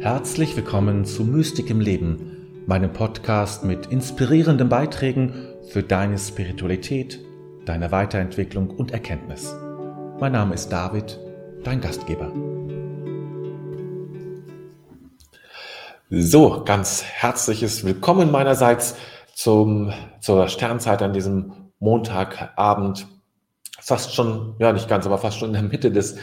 Herzlich 0.00 0.56
willkommen 0.56 1.04
zu 1.04 1.24
Mystik 1.24 1.68
im 1.68 1.78
Leben, 1.78 2.64
meinem 2.66 2.90
Podcast 2.90 3.64
mit 3.64 3.84
inspirierenden 3.88 4.70
Beiträgen 4.70 5.34
für 5.68 5.82
deine 5.82 6.16
Spiritualität, 6.16 7.20
deine 7.66 7.92
Weiterentwicklung 7.92 8.70
und 8.70 8.92
Erkenntnis. 8.92 9.54
Mein 10.18 10.32
Name 10.32 10.54
ist 10.54 10.70
David, 10.70 11.20
dein 11.64 11.82
Gastgeber. 11.82 12.32
So, 16.08 16.64
ganz 16.64 17.04
herzliches 17.04 17.84
Willkommen 17.84 18.30
meinerseits 18.30 18.96
zum, 19.34 19.92
zur 20.22 20.48
Sternzeit 20.48 21.02
an 21.02 21.12
diesem 21.12 21.52
Montagabend. 21.78 23.06
Fast 23.78 24.14
schon, 24.14 24.54
ja 24.60 24.72
nicht 24.72 24.88
ganz, 24.88 25.04
aber 25.04 25.18
fast 25.18 25.36
schon 25.36 25.48
in 25.48 25.60
der 25.60 25.62
Mitte 25.62 25.90
des, 25.90 26.16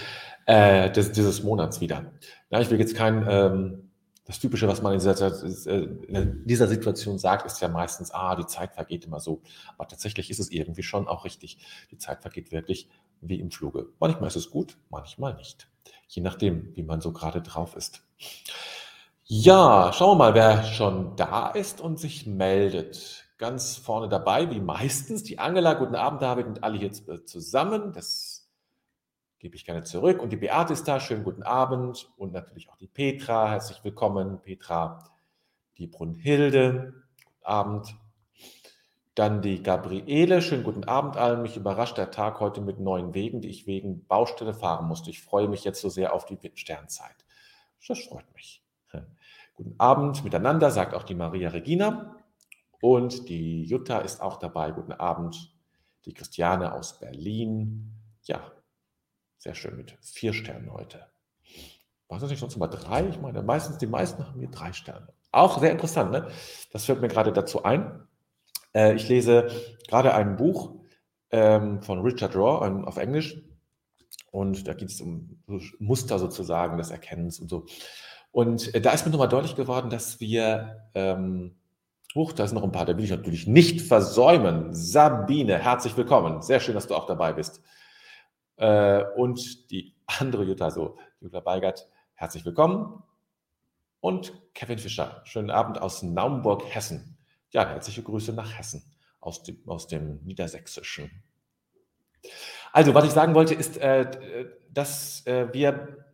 äh, 0.48 0.90
des, 0.92 1.12
dieses 1.12 1.44
Monats 1.44 1.82
wieder. 1.82 2.14
Ja, 2.50 2.60
ich 2.60 2.72
will 2.72 2.80
jetzt 2.80 2.96
kein, 2.96 3.26
ähm, 3.30 3.92
das 4.26 4.40
Typische, 4.40 4.68
was 4.68 4.82
man 4.82 4.94
in 4.94 5.00
dieser, 5.00 5.44
äh, 5.68 5.84
in 6.08 6.44
dieser, 6.46 6.68
Situation 6.68 7.20
sagt, 7.20 7.46
ist 7.46 7.62
ja 7.62 7.68
meistens, 7.68 8.12
ah, 8.12 8.36
die 8.36 8.46
Zeit 8.46 8.74
vergeht 8.74 9.06
immer 9.06 9.20
so. 9.20 9.42
Aber 9.78 9.88
tatsächlich 9.88 10.30
ist 10.30 10.40
es 10.40 10.52
irgendwie 10.52 10.84
schon 10.84 11.08
auch 11.08 11.26
richtig. 11.26 11.60
Die 11.92 11.98
Zeit 11.98 12.22
vergeht 12.22 12.52
wirklich 12.52 12.90
wie 13.22 13.40
im 13.40 13.52
Fluge. 13.52 13.88
Manchmal 14.00 14.28
ist 14.28 14.36
es 14.36 14.50
gut, 14.50 14.78
manchmal 14.90 15.36
nicht. 15.36 15.70
Je 16.08 16.22
nachdem, 16.22 16.76
wie 16.76 16.84
man 16.84 17.02
so 17.02 17.12
gerade 17.12 17.42
drauf 17.42 17.76
ist. 17.76 18.04
Ja, 19.26 19.92
schauen 19.94 20.18
wir 20.18 20.32
mal, 20.32 20.34
wer 20.34 20.64
schon 20.64 21.16
da 21.18 21.50
ist 21.50 21.82
und 21.82 22.00
sich 22.00 22.26
meldet. 22.26 23.26
Ganz 23.38 23.76
vorne 23.76 24.08
dabei, 24.08 24.50
wie 24.50 24.62
meistens, 24.62 25.24
die 25.24 25.40
Angela. 25.40 25.74
Guten 25.74 25.96
Abend, 25.96 26.22
David, 26.22 26.48
und 26.48 26.64
alle 26.64 26.78
hier 26.78 26.92
zusammen. 26.92 27.92
Das 27.92 28.37
gebe 29.40 29.56
ich 29.56 29.66
gerne 29.66 29.84
zurück. 29.84 30.22
Und 30.22 30.32
die 30.32 30.38
Beate 30.38 30.74
ist 30.74 30.88
da, 30.88 31.00
schönen 31.00 31.24
guten 31.24 31.44
Abend. 31.44 32.10
Und 32.18 32.34
natürlich 32.34 32.70
auch 32.70 32.78
die 32.78 32.88
Petra, 32.88 33.50
herzlich 33.50 33.84
willkommen. 33.84 34.42
Petra, 34.42 35.12
die 35.78 35.88
Brunhilde, 35.88 36.94
guten 37.24 37.46
Abend. 37.46 37.96
Dann 39.16 39.42
die 39.42 39.64
Gabriele, 39.64 40.42
schönen 40.42 40.64
guten 40.64 40.84
Abend 40.84 41.18
allen. 41.18 41.42
Mich 41.42 41.58
überrascht 41.58 41.98
der 41.98 42.12
Tag 42.12 42.40
heute 42.40 42.62
mit 42.62 42.80
neuen 42.80 43.14
Wegen, 43.14 43.42
die 43.42 43.50
ich 43.50 43.66
wegen 43.66 44.06
Baustelle 44.06 44.54
fahren 44.54 44.88
musste. 44.88 45.10
Ich 45.10 45.22
freue 45.22 45.48
mich 45.48 45.64
jetzt 45.64 45.82
so 45.82 45.90
sehr 45.90 46.14
auf 46.14 46.26
die 46.26 46.38
Sternzeit. 46.54 47.26
Das 47.88 48.00
freut 48.00 48.32
mich. 48.34 48.64
Guten 49.56 49.74
Abend 49.80 50.24
miteinander, 50.24 50.70
sagt 50.70 50.94
auch 50.94 51.02
die 51.02 51.16
Maria 51.16 51.50
Regina. 51.50 52.16
Und 52.80 53.28
die 53.28 53.64
Jutta 53.64 54.00
ist 54.00 54.22
auch 54.22 54.38
dabei. 54.38 54.70
Guten 54.72 54.92
Abend. 54.92 55.52
Die 56.06 56.14
Christiane 56.14 56.74
aus 56.74 57.00
Berlin. 57.00 57.92
Ja, 58.22 58.52
sehr 59.38 59.56
schön 59.56 59.78
mit 59.78 59.98
vier 60.02 60.34
Sternen 60.34 60.72
heute. 60.72 61.06
War 62.08 62.20
das 62.20 62.30
nicht 62.30 62.40
sonst 62.40 62.56
immer 62.56 62.68
drei? 62.68 63.08
Ich 63.08 63.20
meine, 63.20 63.42
meistens, 63.42 63.78
die 63.78 63.88
meisten 63.88 64.26
haben 64.26 64.40
hier 64.40 64.50
drei 64.50 64.74
Sterne. 64.74 65.08
Auch 65.32 65.60
sehr 65.60 65.72
interessant, 65.72 66.12
ne? 66.12 66.28
Das 66.72 66.86
fällt 66.86 67.02
mir 67.02 67.10
gerade 67.10 67.34
dazu 67.34 67.64
ein. 67.64 68.08
Äh, 68.74 68.96
ich 68.96 69.10
lese 69.10 69.50
gerade 69.88 70.14
ein 70.14 70.38
Buch 70.38 70.76
ähm, 71.32 71.82
von 71.82 72.02
Richard 72.02 72.36
Raw 72.36 72.66
ähm, 72.66 72.86
auf 72.86 72.98
Englisch. 72.98 73.42
Und 74.32 74.68
da 74.68 74.74
geht 74.74 74.90
es 74.90 75.02
um 75.02 75.44
Muster 75.80 76.20
sozusagen 76.20 76.78
des 76.78 76.92
Erkennens 76.92 77.40
und 77.40 77.50
so. 77.50 77.66
Und 78.32 78.74
äh, 78.74 78.82
da 78.82 78.92
ist 78.92 79.06
mir 79.06 79.12
nochmal 79.12 79.30
deutlich 79.30 79.56
geworden, 79.56 79.90
dass 79.90 80.20
wir, 80.20 80.90
ähm, 80.94 81.56
huch, 82.16 82.34
da 82.34 82.46
ist 82.46 82.54
noch 82.54 82.64
ein 82.64 82.72
paar, 82.72 82.86
da 82.86 82.96
will 82.96 83.04
ich 83.04 83.12
natürlich 83.12 83.48
nicht 83.48 83.82
versäumen. 83.82 84.74
Sabine, 84.74 85.58
herzlich 85.58 85.98
willkommen. 85.98 86.42
Sehr 86.42 86.60
schön, 86.60 86.76
dass 86.76 86.88
du 86.88 86.96
auch 86.96 87.06
dabei 87.06 87.34
bist. 87.34 87.62
Äh, 88.58 89.04
und 89.16 89.72
die 89.72 89.96
andere 90.20 90.44
Jutta, 90.44 90.70
so 90.72 90.98
Jutta 91.22 91.40
Beigert, 91.40 91.88
herzlich 92.14 92.46
willkommen. 92.46 93.04
Und 94.00 94.34
Kevin 94.54 94.78
Fischer, 94.78 95.22
schönen 95.26 95.50
Abend 95.50 95.82
aus 95.82 96.04
Naumburg, 96.04 96.64
Hessen. 96.74 97.18
Ja, 97.52 97.68
herzliche 97.68 98.04
Grüße 98.04 98.34
nach 98.34 98.58
Hessen, 98.58 98.84
aus 99.20 99.44
dem, 99.44 99.58
aus 99.68 99.88
dem 99.88 100.24
Niedersächsischen. 100.24 101.24
Also, 102.74 102.94
was 102.94 103.06
ich 103.06 103.12
sagen 103.12 103.34
wollte, 103.36 103.54
ist, 103.54 103.78
äh, 103.78 104.46
dass 104.72 105.26
äh, 105.26 105.52
wir, 105.54 106.06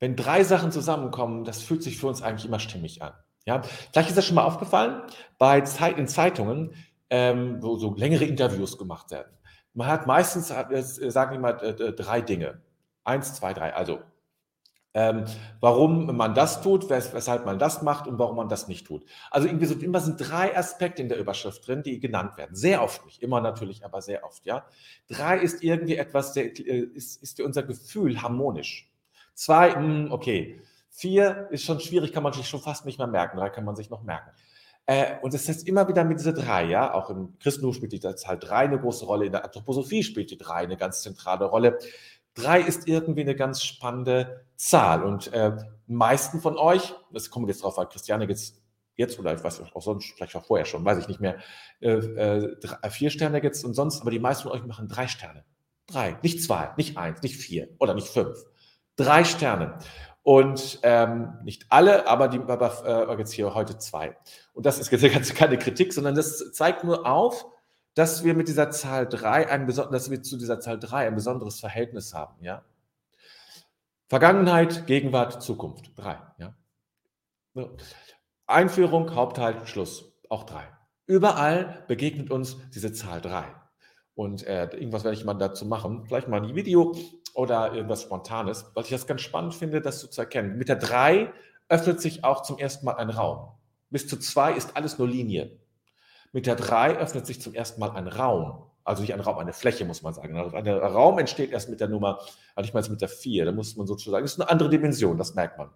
wenn 0.00 0.16
drei 0.16 0.42
Sachen 0.44 0.72
zusammenkommen, 0.72 1.44
das 1.44 1.62
fühlt 1.62 1.82
sich 1.82 1.98
für 1.98 2.08
uns 2.08 2.22
eigentlich 2.22 2.46
immer 2.46 2.58
stimmig 2.58 3.02
an. 3.02 3.12
Ja, 3.46 3.62
vielleicht 3.62 4.10
ist 4.10 4.18
das 4.18 4.26
schon 4.26 4.34
mal 4.34 4.44
aufgefallen, 4.44 5.02
bei 5.38 5.62
Zeit, 5.62 5.98
in 5.98 6.08
Zeitungen, 6.08 6.74
ähm, 7.08 7.62
wo 7.62 7.76
so 7.76 7.94
längere 7.94 8.24
Interviews 8.24 8.76
gemacht 8.78 9.10
werden. 9.10 9.32
Man 9.74 9.86
hat 9.86 10.06
meistens, 10.06 10.50
äh, 10.50 11.10
sagen 11.10 11.32
wir 11.32 11.38
mal, 11.38 11.52
drei 11.52 12.20
Dinge. 12.20 12.60
Eins, 13.04 13.34
zwei, 13.34 13.54
drei. 13.54 13.74
Also, 13.74 14.00
ähm, 14.92 15.24
warum 15.60 16.16
man 16.16 16.34
das 16.34 16.62
tut, 16.62 16.90
wes 16.90 17.14
weshalb 17.14 17.46
man 17.46 17.60
das 17.60 17.82
macht 17.82 18.08
und 18.08 18.18
warum 18.18 18.36
man 18.36 18.48
das 18.48 18.66
nicht 18.66 18.86
tut. 18.86 19.04
Also 19.30 19.46
irgendwie 19.46 19.66
so 19.66 19.74
immer 19.74 20.00
sind 20.00 20.16
drei 20.16 20.56
Aspekte 20.56 21.00
in 21.00 21.08
der 21.08 21.18
Überschrift 21.18 21.66
drin, 21.66 21.84
die 21.84 22.00
genannt 22.00 22.36
werden. 22.36 22.56
Sehr 22.56 22.82
oft, 22.82 23.04
nicht 23.06 23.22
immer 23.22 23.40
natürlich, 23.40 23.84
aber 23.84 24.02
sehr 24.02 24.24
oft, 24.24 24.44
ja. 24.46 24.66
Drei 25.06 25.38
ist 25.38 25.62
irgendwie 25.62 25.96
etwas, 25.96 26.32
der, 26.32 26.46
äh, 26.58 26.80
ist, 26.94 27.22
ist 27.22 27.40
unser 27.40 27.62
Gefühl 27.62 28.20
harmonisch. 28.20 28.90
Zwei, 29.34 29.70
mh, 29.70 29.76
hm, 29.76 30.12
okay. 30.12 30.60
Vier 30.90 31.48
ist 31.52 31.64
schon 31.64 31.78
schwierig, 31.78 32.12
kann 32.12 32.24
man 32.24 32.32
sich 32.32 32.48
schon 32.48 32.60
fast 32.60 32.84
nicht 32.84 32.98
mehr 32.98 33.06
merken. 33.06 33.38
Drei 33.38 33.48
kann 33.48 33.64
man 33.64 33.76
sich 33.76 33.90
noch 33.90 34.02
merken. 34.02 34.30
Äh, 34.90 35.20
und 35.22 35.32
es 35.34 35.48
ist 35.48 35.68
immer 35.68 35.86
wieder 35.86 36.02
mit 36.02 36.18
dieser 36.18 36.32
drei, 36.32 36.64
ja, 36.64 36.92
auch 36.92 37.10
im 37.10 37.38
Christentum 37.38 37.72
spielt 37.72 37.92
die 37.92 38.00
Zahl 38.00 38.40
drei 38.40 38.64
eine 38.64 38.80
große 38.80 39.04
Rolle, 39.04 39.26
in 39.26 39.30
der 39.30 39.44
Anthroposophie 39.44 40.02
spielt 40.02 40.32
die 40.32 40.36
drei 40.36 40.64
eine 40.64 40.76
ganz 40.76 41.02
zentrale 41.02 41.44
Rolle. 41.44 41.78
Drei 42.34 42.60
ist 42.60 42.88
irgendwie 42.88 43.20
eine 43.20 43.36
ganz 43.36 43.62
spannende 43.62 44.44
Zahl 44.56 45.04
und 45.04 45.32
äh, 45.32 45.52
meisten 45.86 46.40
von 46.40 46.58
euch, 46.58 46.92
das 47.12 47.30
kommt 47.30 47.46
jetzt 47.46 47.62
drauf 47.62 47.78
an, 47.78 47.88
Christiane 47.88 48.24
jetzt, 48.24 48.60
jetzt 48.96 49.16
oder 49.20 49.32
ich 49.32 49.44
weiß 49.44 49.60
auch 49.60 49.80
sonst, 49.80 50.10
vielleicht 50.10 50.34
auch 50.34 50.44
vorher 50.44 50.66
schon, 50.66 50.84
weiß 50.84 50.98
ich 50.98 51.06
nicht 51.06 51.20
mehr, 51.20 51.36
äh, 51.80 51.90
äh, 51.92 52.56
drei, 52.60 52.90
vier 52.90 53.10
Sterne 53.10 53.40
jetzt 53.44 53.64
und 53.64 53.74
sonst, 53.74 54.00
aber 54.00 54.10
die 54.10 54.18
meisten 54.18 54.48
von 54.48 54.58
euch 54.58 54.66
machen 54.66 54.88
drei 54.88 55.06
Sterne. 55.06 55.44
Drei, 55.86 56.18
nicht 56.24 56.42
zwei, 56.42 56.70
nicht 56.76 56.96
eins, 56.98 57.22
nicht 57.22 57.36
vier 57.36 57.68
oder 57.78 57.94
nicht 57.94 58.08
fünf. 58.08 58.44
Drei 58.96 59.22
Sterne. 59.22 59.78
Und 60.22 60.80
ähm, 60.82 61.38
nicht 61.44 61.66
alle, 61.70 62.08
aber, 62.08 62.26
die, 62.26 62.40
aber 62.40 63.08
äh, 63.08 63.18
jetzt 63.18 63.32
hier 63.32 63.54
heute 63.54 63.78
zwei. 63.78 64.16
Und 64.52 64.66
das 64.66 64.78
ist 64.78 64.90
jetzt 64.90 65.34
keine 65.34 65.58
Kritik, 65.58 65.92
sondern 65.92 66.14
das 66.14 66.52
zeigt 66.52 66.84
nur 66.84 67.06
auf, 67.06 67.46
dass 67.94 68.24
wir 68.24 68.34
mit 68.34 68.48
dieser 68.48 68.70
Zahl 68.70 69.08
3 69.08 69.50
ein 69.50 69.66
dass 69.66 70.10
wir 70.10 70.22
zu 70.22 70.36
dieser 70.36 70.60
Zahl 70.60 70.78
3 70.78 71.08
ein 71.08 71.14
besonderes 71.14 71.60
Verhältnis 71.60 72.14
haben, 72.14 72.42
ja. 72.42 72.62
Vergangenheit, 74.08 74.88
Gegenwart, 74.88 75.40
Zukunft. 75.40 75.92
Drei, 75.96 76.18
ja. 76.38 76.54
Einführung, 78.46 79.14
Hauptteil, 79.14 79.66
Schluss. 79.66 80.12
Auch 80.28 80.44
drei. 80.44 80.64
Überall 81.06 81.84
begegnet 81.86 82.30
uns 82.30 82.56
diese 82.74 82.92
Zahl 82.92 83.20
3. 83.20 83.44
Und 84.14 84.46
äh, 84.46 84.64
irgendwas 84.64 85.04
werde 85.04 85.16
ich 85.16 85.24
mal 85.24 85.34
dazu 85.34 85.64
machen. 85.64 86.04
Vielleicht 86.06 86.28
mal 86.28 86.42
ein 86.42 86.54
Video 86.54 86.96
oder 87.34 87.72
irgendwas 87.72 88.02
Spontanes, 88.02 88.66
weil 88.74 88.84
ich 88.84 88.90
das 88.90 89.06
ganz 89.06 89.20
spannend 89.20 89.54
finde, 89.54 89.80
das 89.80 90.00
so 90.00 90.08
zu 90.08 90.20
erkennen. 90.20 90.58
Mit 90.58 90.68
der 90.68 90.76
3 90.76 91.32
öffnet 91.68 92.00
sich 92.00 92.24
auch 92.24 92.42
zum 92.42 92.58
ersten 92.58 92.86
Mal 92.86 92.94
ein 92.94 93.10
Raum. 93.10 93.59
Bis 93.90 94.08
zu 94.08 94.16
2 94.16 94.54
ist 94.54 94.76
alles 94.76 94.98
nur 94.98 95.08
Linie. 95.08 95.58
Mit 96.32 96.46
der 96.46 96.56
3 96.56 96.96
öffnet 96.96 97.26
sich 97.26 97.40
zum 97.40 97.54
ersten 97.54 97.80
Mal 97.80 97.90
ein 97.90 98.06
Raum. 98.06 98.64
Also 98.84 99.02
nicht 99.02 99.12
ein 99.12 99.20
Raum, 99.20 99.38
eine 99.38 99.52
Fläche, 99.52 99.84
muss 99.84 100.02
man 100.02 100.14
sagen. 100.14 100.36
Also 100.36 100.56
ein 100.56 100.66
Raum 100.68 101.18
entsteht 101.18 101.50
erst 101.50 101.68
mit 101.68 101.80
der 101.80 101.88
Nummer, 101.88 102.20
also 102.54 102.66
ich 102.66 102.74
meine 102.74 102.88
mit 102.88 103.00
der 103.00 103.08
4. 103.08 103.44
Da 103.44 103.52
muss 103.52 103.76
man 103.76 103.86
sozusagen, 103.86 104.24
das 104.24 104.32
ist 104.32 104.40
eine 104.40 104.50
andere 104.50 104.70
Dimension, 104.70 105.18
das 105.18 105.34
merkt 105.34 105.58
man. 105.58 105.70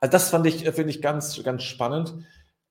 Also 0.00 0.12
das 0.12 0.30
fand 0.30 0.46
ich, 0.46 0.68
finde 0.70 0.90
ich 0.90 1.00
ganz, 1.00 1.42
ganz 1.42 1.62
spannend, 1.62 2.14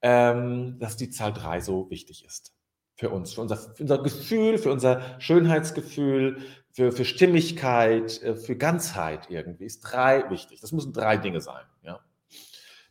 ähm, 0.02 0.78
dass 0.80 0.98
die 0.98 1.10
Zahl 1.10 1.34
3 1.34 1.62
so 1.62 1.90
wichtig 1.90 2.26
ist 2.26 2.56
für 2.96 3.10
uns, 3.10 3.34
für 3.34 3.42
unser, 3.42 3.58
für 3.58 3.84
unser 3.84 4.02
Gefühl, 4.02 4.58
für 4.58 4.72
unser 4.72 5.20
Schönheitsgefühl, 5.20 6.42
für, 6.72 6.92
für 6.92 7.06
Stimmigkeit, 7.06 8.22
äh, 8.24 8.36
für 8.36 8.56
Ganzheit 8.56 9.30
irgendwie 9.30 9.66
ist 9.66 9.82
drei 9.82 10.30
wichtig. 10.30 10.62
Das 10.62 10.72
müssen 10.72 10.94
drei 10.94 11.18
Dinge 11.18 11.42
sein. 11.42 11.66
Ja? 11.84 12.00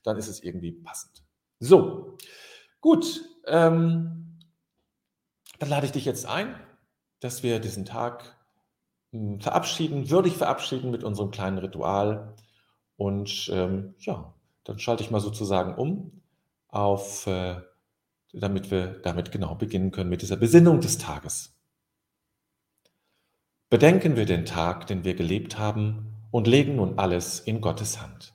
Dann 0.03 0.17
ist 0.19 0.29
es 0.29 0.43
irgendwie 0.43 0.73
passend. 0.73 1.24
So, 1.65 2.19
gut. 2.81 3.23
Ähm, 3.47 4.39
dann 5.59 5.69
lade 5.69 5.87
ich 5.87 5.93
dich 5.93 6.05
jetzt 6.05 6.27
ein, 6.27 6.55
dass 7.21 7.43
wir 7.43 7.59
diesen 7.59 7.85
Tag 7.87 8.37
hm, 9.13 9.41
verabschieden, 9.41 10.11
würdig 10.11 10.35
verabschieden 10.35 10.91
mit 10.91 11.05
unserem 11.05 11.31
kleinen 11.31 11.59
Ritual. 11.59 12.35
Und 12.97 13.51
ähm, 13.53 13.95
ja, 13.99 14.35
dann 14.65 14.79
schalte 14.79 15.03
ich 15.03 15.11
mal 15.11 15.21
sozusagen 15.21 15.75
um 15.75 16.21
auf 16.69 17.27
äh, 17.27 17.61
damit 18.35 18.71
wir 18.71 19.01
damit 19.03 19.33
genau 19.33 19.55
beginnen 19.55 19.91
können 19.91 20.11
mit 20.11 20.21
dieser 20.21 20.37
Besinnung 20.37 20.81
des 20.81 20.99
Tages. 20.99 21.57
Bedenken 23.71 24.17
wir 24.17 24.27
den 24.27 24.45
Tag, 24.45 24.87
den 24.87 25.05
wir 25.05 25.15
gelebt 25.15 25.59
haben, 25.59 26.11
und 26.31 26.47
legen 26.47 26.77
nun 26.77 26.99
alles 26.99 27.41
in 27.41 27.61
Gottes 27.61 28.03
Hand. 28.03 28.34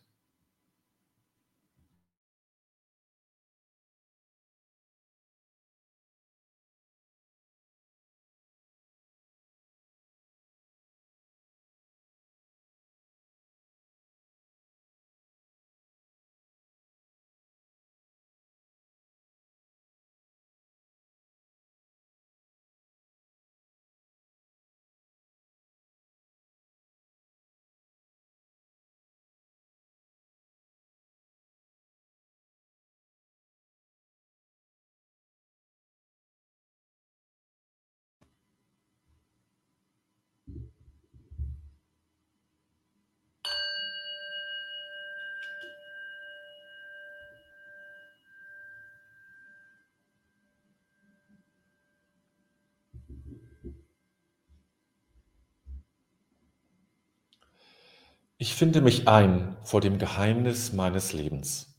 Ich 58.37 58.55
finde 58.55 58.81
mich 58.81 59.07
ein 59.07 59.57
vor 59.63 59.81
dem 59.81 59.97
Geheimnis 59.97 60.71
meines 60.71 61.13
Lebens. 61.13 61.77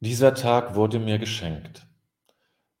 Dieser 0.00 0.34
Tag 0.34 0.74
wurde 0.74 0.98
mir 0.98 1.18
geschenkt. 1.18 1.86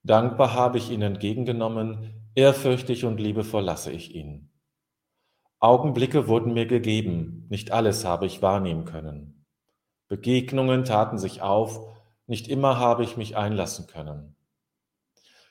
Dankbar 0.02 0.54
habe 0.54 0.78
ich 0.78 0.90
ihn 0.90 1.02
entgegengenommen, 1.02 2.30
ehrfürchtig 2.34 3.04
und 3.04 3.18
liebevoll 3.18 3.64
lasse 3.64 3.90
ich 3.90 4.14
ihn. 4.14 4.50
Augenblicke 5.58 6.28
wurden 6.28 6.52
mir 6.52 6.66
gegeben, 6.66 7.46
nicht 7.48 7.72
alles 7.72 8.04
habe 8.04 8.26
ich 8.26 8.42
wahrnehmen 8.42 8.84
können. 8.84 9.46
Begegnungen 10.08 10.84
taten 10.84 11.18
sich 11.18 11.42
auf, 11.42 11.88
nicht 12.26 12.46
immer 12.48 12.78
habe 12.78 13.02
ich 13.02 13.16
mich 13.16 13.36
einlassen 13.36 13.86
können. 13.86 14.35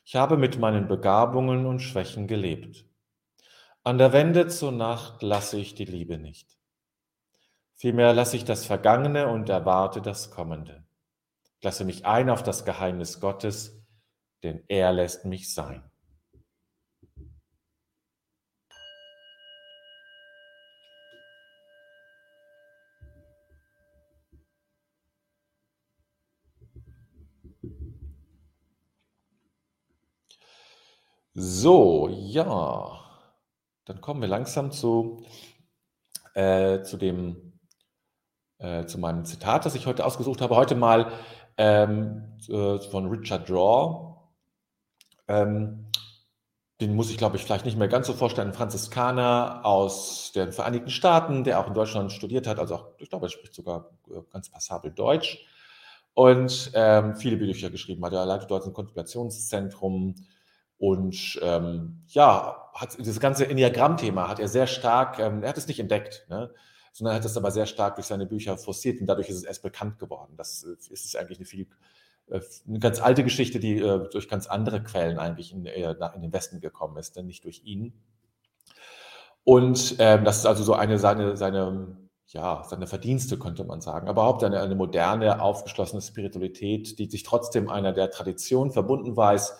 Ich 0.07 0.15
habe 0.15 0.37
mit 0.37 0.59
meinen 0.59 0.87
Begabungen 0.87 1.65
und 1.65 1.79
Schwächen 1.79 2.27
gelebt. 2.27 2.85
An 3.83 3.97
der 3.97 4.13
Wende 4.13 4.47
zur 4.47 4.71
Nacht 4.71 5.23
lasse 5.23 5.57
ich 5.57 5.73
die 5.73 5.85
Liebe 5.85 6.19
nicht. 6.19 6.59
Vielmehr 7.73 8.13
lasse 8.13 8.37
ich 8.37 8.45
das 8.45 8.67
Vergangene 8.67 9.27
und 9.27 9.49
erwarte 9.49 10.03
das 10.03 10.29
Kommende. 10.29 10.85
Ich 11.57 11.63
lasse 11.63 11.85
mich 11.85 12.05
ein 12.05 12.29
auf 12.29 12.43
das 12.43 12.65
Geheimnis 12.65 13.19
Gottes, 13.19 13.83
denn 14.43 14.63
er 14.67 14.93
lässt 14.93 15.25
mich 15.25 15.51
sein. 15.51 15.83
So, 31.37 32.07
ja, 32.09 32.97
dann 33.83 33.99
kommen 33.99 34.21
wir 34.21 34.27
langsam 34.29 34.71
zu, 34.71 35.25
äh, 36.33 36.81
zu 36.81 36.95
dem 36.95 37.59
äh, 38.57 38.85
zu 38.85 38.97
meinem 38.99 39.25
Zitat, 39.25 39.65
das 39.65 39.75
ich 39.75 39.85
heute 39.85 40.05
ausgesucht 40.05 40.39
habe. 40.39 40.55
Heute 40.55 40.75
mal 40.75 41.11
ähm, 41.57 42.37
äh, 42.47 42.79
von 42.79 43.07
Richard 43.07 43.49
Draw. 43.49 44.15
Ähm, 45.27 45.91
den 46.79 46.95
muss 46.95 47.11
ich, 47.11 47.17
glaube 47.17 47.35
ich, 47.35 47.43
vielleicht 47.43 47.65
nicht 47.65 47.77
mehr 47.77 47.89
ganz 47.89 48.07
so 48.07 48.13
vorstellen. 48.13 48.49
Ein 48.49 48.53
Franziskaner 48.53 49.65
aus 49.65 50.31
den 50.33 50.53
Vereinigten 50.53 50.89
Staaten, 50.89 51.43
der 51.43 51.59
auch 51.59 51.67
in 51.67 51.73
Deutschland 51.73 52.13
studiert 52.13 52.47
hat. 52.47 52.59
Also 52.59 52.75
auch, 52.75 52.87
ich 52.99 53.09
glaube, 53.09 53.25
er 53.25 53.29
spricht 53.29 53.55
sogar 53.55 53.89
äh, 54.09 54.21
ganz 54.31 54.49
passabel 54.49 54.91
Deutsch. 54.91 55.45
Und 56.13 56.71
ähm, 56.75 57.17
viele 57.17 57.35
Bücher 57.35 57.69
geschrieben 57.69 58.05
hat. 58.05 58.13
Er 58.13 58.25
leitet 58.25 58.49
dort 58.49 58.65
ein 58.65 58.71
Kontemplationszentrum. 58.71 60.15
Und 60.77 61.39
ähm, 61.41 62.03
ja, 62.07 62.69
hat 62.73 62.97
dieses 62.97 63.19
ganze 63.19 63.47
Enneagramm-Thema 63.47 64.27
hat 64.27 64.39
er 64.39 64.47
sehr 64.47 64.67
stark, 64.67 65.19
ähm, 65.19 65.43
er 65.43 65.49
hat 65.49 65.57
es 65.57 65.67
nicht 65.67 65.79
entdeckt. 65.79 66.25
Ne? 66.29 66.51
sondern 66.95 67.15
hat 67.15 67.25
es 67.25 67.35
aber 67.35 67.51
sehr 67.51 67.65
stark 67.65 67.95
durch 67.95 68.07
seine 68.07 68.25
Bücher 68.25 68.57
forciert 68.57 69.01
und 69.01 69.07
dadurch 69.07 69.27
ist 69.27 69.35
es 69.35 69.43
erst 69.43 69.63
bekannt 69.63 69.99
geworden. 69.99 70.35
Das 70.37 70.63
äh, 70.63 70.93
ist 70.93 71.17
eigentlich 71.17 71.39
eine 71.39 71.45
viel 71.45 71.67
äh, 72.27 72.39
eine 72.65 72.79
ganz 72.79 73.01
alte 73.01 73.25
Geschichte, 73.25 73.59
die 73.59 73.79
äh, 73.79 74.07
durch 74.09 74.29
ganz 74.29 74.47
andere 74.47 74.81
Quellen 74.81 75.19
eigentlich 75.19 75.51
in, 75.51 75.65
in 75.65 76.21
den 76.21 76.31
Westen 76.33 76.61
gekommen 76.61 76.95
ist, 76.97 77.17
denn 77.17 77.25
nicht 77.25 77.43
durch 77.43 77.63
ihn. 77.65 78.01
Und 79.43 79.97
ähm, 79.99 80.23
das 80.23 80.37
ist 80.37 80.45
also 80.45 80.63
so 80.63 80.73
eine 80.73 80.97
seine, 80.97 81.35
seine, 81.35 81.97
ja, 82.27 82.63
seine 82.63 82.87
Verdienste, 82.87 83.37
könnte 83.37 83.65
man 83.65 83.81
sagen. 83.81 84.07
Aber 84.07 84.21
überhaupt 84.21 84.45
eine, 84.45 84.61
eine 84.61 84.75
moderne, 84.75 85.41
aufgeschlossene 85.41 86.01
Spiritualität, 86.01 86.97
die 86.97 87.09
sich 87.09 87.23
trotzdem 87.23 87.69
einer 87.69 87.91
der 87.91 88.09
Tradition 88.09 88.71
verbunden 88.71 89.17
weiß 89.17 89.57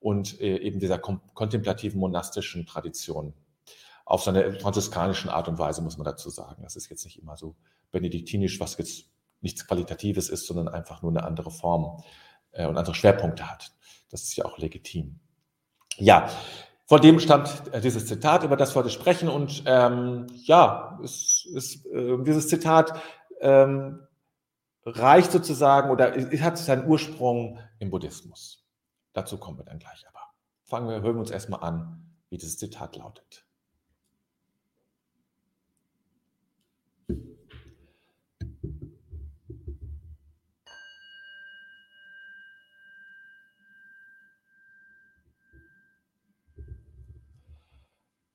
und 0.00 0.40
äh, 0.40 0.58
eben 0.58 0.80
dieser 0.80 0.98
kontemplativen 0.98 2.00
monastischen 2.00 2.66
Tradition 2.66 3.34
auf 4.04 4.22
seine 4.22 4.58
franziskanischen 4.58 5.28
Art 5.28 5.48
und 5.48 5.58
Weise, 5.58 5.82
muss 5.82 5.98
man 5.98 6.04
dazu 6.04 6.30
sagen. 6.30 6.62
Das 6.62 6.76
ist 6.76 6.88
jetzt 6.88 7.04
nicht 7.04 7.20
immer 7.20 7.36
so 7.36 7.56
benediktinisch, 7.90 8.58
was 8.58 8.78
jetzt 8.78 9.06
nichts 9.40 9.66
Qualitatives 9.66 10.28
ist, 10.28 10.46
sondern 10.46 10.68
einfach 10.68 11.02
nur 11.02 11.10
eine 11.10 11.24
andere 11.24 11.50
Form 11.50 12.02
äh, 12.52 12.66
und 12.66 12.76
andere 12.76 12.94
Schwerpunkte 12.94 13.50
hat. 13.50 13.72
Das 14.10 14.22
ist 14.22 14.36
ja 14.36 14.44
auch 14.44 14.58
legitim. 14.58 15.20
Ja, 15.98 16.28
von 16.86 17.02
dem 17.02 17.20
stammt 17.20 17.62
äh, 17.72 17.80
dieses 17.80 18.06
Zitat, 18.06 18.44
über 18.44 18.56
das 18.56 18.74
wir 18.74 18.80
heute 18.80 18.90
sprechen. 18.90 19.28
Und 19.28 19.62
ähm, 19.66 20.26
ja, 20.44 20.98
es, 21.04 21.46
es, 21.54 21.84
äh, 21.86 22.16
dieses 22.22 22.48
Zitat 22.48 22.98
ähm, 23.40 24.00
reicht 24.86 25.32
sozusagen 25.32 25.90
oder 25.90 26.14
hat 26.40 26.56
seinen 26.56 26.86
Ursprung 26.86 27.58
im 27.78 27.90
Buddhismus. 27.90 28.66
Dazu 29.12 29.38
kommen 29.38 29.58
wir 29.58 29.64
dann 29.64 29.78
gleich 29.78 30.06
aber. 30.08 30.22
Fangen 30.64 30.88
wir, 30.88 31.02
hören 31.02 31.16
wir 31.16 31.20
uns 31.20 31.30
erstmal 31.30 31.62
an, 31.62 32.14
wie 32.28 32.36
dieses 32.36 32.58
Zitat 32.58 32.96
lautet. 32.96 33.48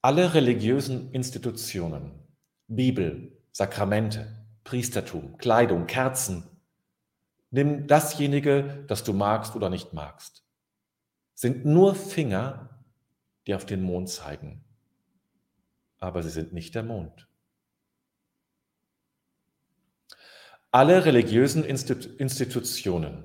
Alle 0.05 0.33
religiösen 0.33 1.13
Institutionen, 1.13 2.11
Bibel, 2.67 3.41
Sakramente, 3.53 4.45
Priestertum, 4.65 5.37
Kleidung, 5.37 5.87
Kerzen, 5.87 6.43
nimm 7.51 7.87
dasjenige, 7.87 8.83
das 8.89 9.05
du 9.05 9.13
magst 9.13 9.55
oder 9.55 9.69
nicht 9.69 9.93
magst, 9.93 10.42
sind 11.33 11.65
nur 11.65 11.95
Finger, 11.95 12.69
die 13.47 13.55
auf 13.55 13.65
den 13.65 13.81
Mond 13.81 14.09
zeigen. 14.09 14.63
Aber 15.99 16.23
sie 16.23 16.29
sind 16.29 16.53
nicht 16.53 16.75
der 16.75 16.83
Mond. 16.83 17.27
Alle 20.71 21.05
religiösen 21.05 21.63
Institutionen, 21.63 23.23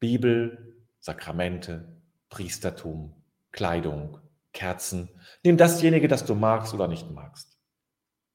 Bibel, 0.00 0.76
Sakramente, 0.98 2.00
Priestertum, 2.30 3.14
Kleidung, 3.52 4.18
Kerzen, 4.52 5.10
nimm 5.42 5.56
dasjenige, 5.56 6.08
das 6.08 6.24
du 6.24 6.34
magst 6.34 6.72
oder 6.72 6.88
nicht 6.88 7.10
magst. 7.10 7.58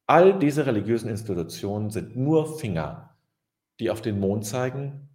All 0.05 0.37
diese 0.37 0.65
religiösen 0.65 1.09
Institutionen 1.09 1.89
sind 1.89 2.15
nur 2.15 2.59
Finger, 2.59 3.17
die 3.79 3.89
auf 3.89 4.01
den 4.01 4.19
Mond 4.19 4.45
zeigen, 4.45 5.09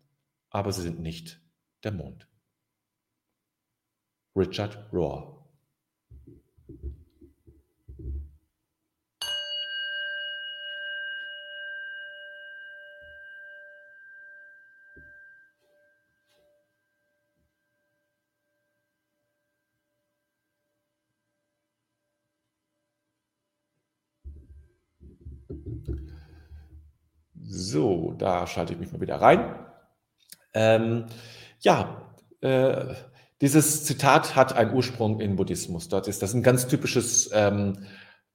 aber 0.50 0.72
sie 0.72 0.82
sind 0.82 1.00
nicht 1.00 1.40
der 1.84 1.92
Mond. 1.92 2.28
Richard 4.36 4.76
Rohr 4.92 5.34
So, 27.40 28.14
da 28.18 28.46
schalte 28.46 28.72
ich 28.72 28.78
mich 28.78 28.92
mal 28.92 29.00
wieder 29.00 29.20
rein. 29.20 29.54
Ähm, 30.54 31.06
ja, 31.60 32.14
äh, 32.40 32.94
dieses 33.44 33.84
Zitat 33.84 34.36
hat 34.36 34.54
einen 34.54 34.74
Ursprung 34.74 35.20
im 35.20 35.36
Buddhismus. 35.36 35.88
Dort 35.88 36.08
ist 36.08 36.22
das 36.22 36.32
ein 36.32 36.42
ganz 36.42 36.66
typisches 36.66 37.30
ähm, 37.34 37.86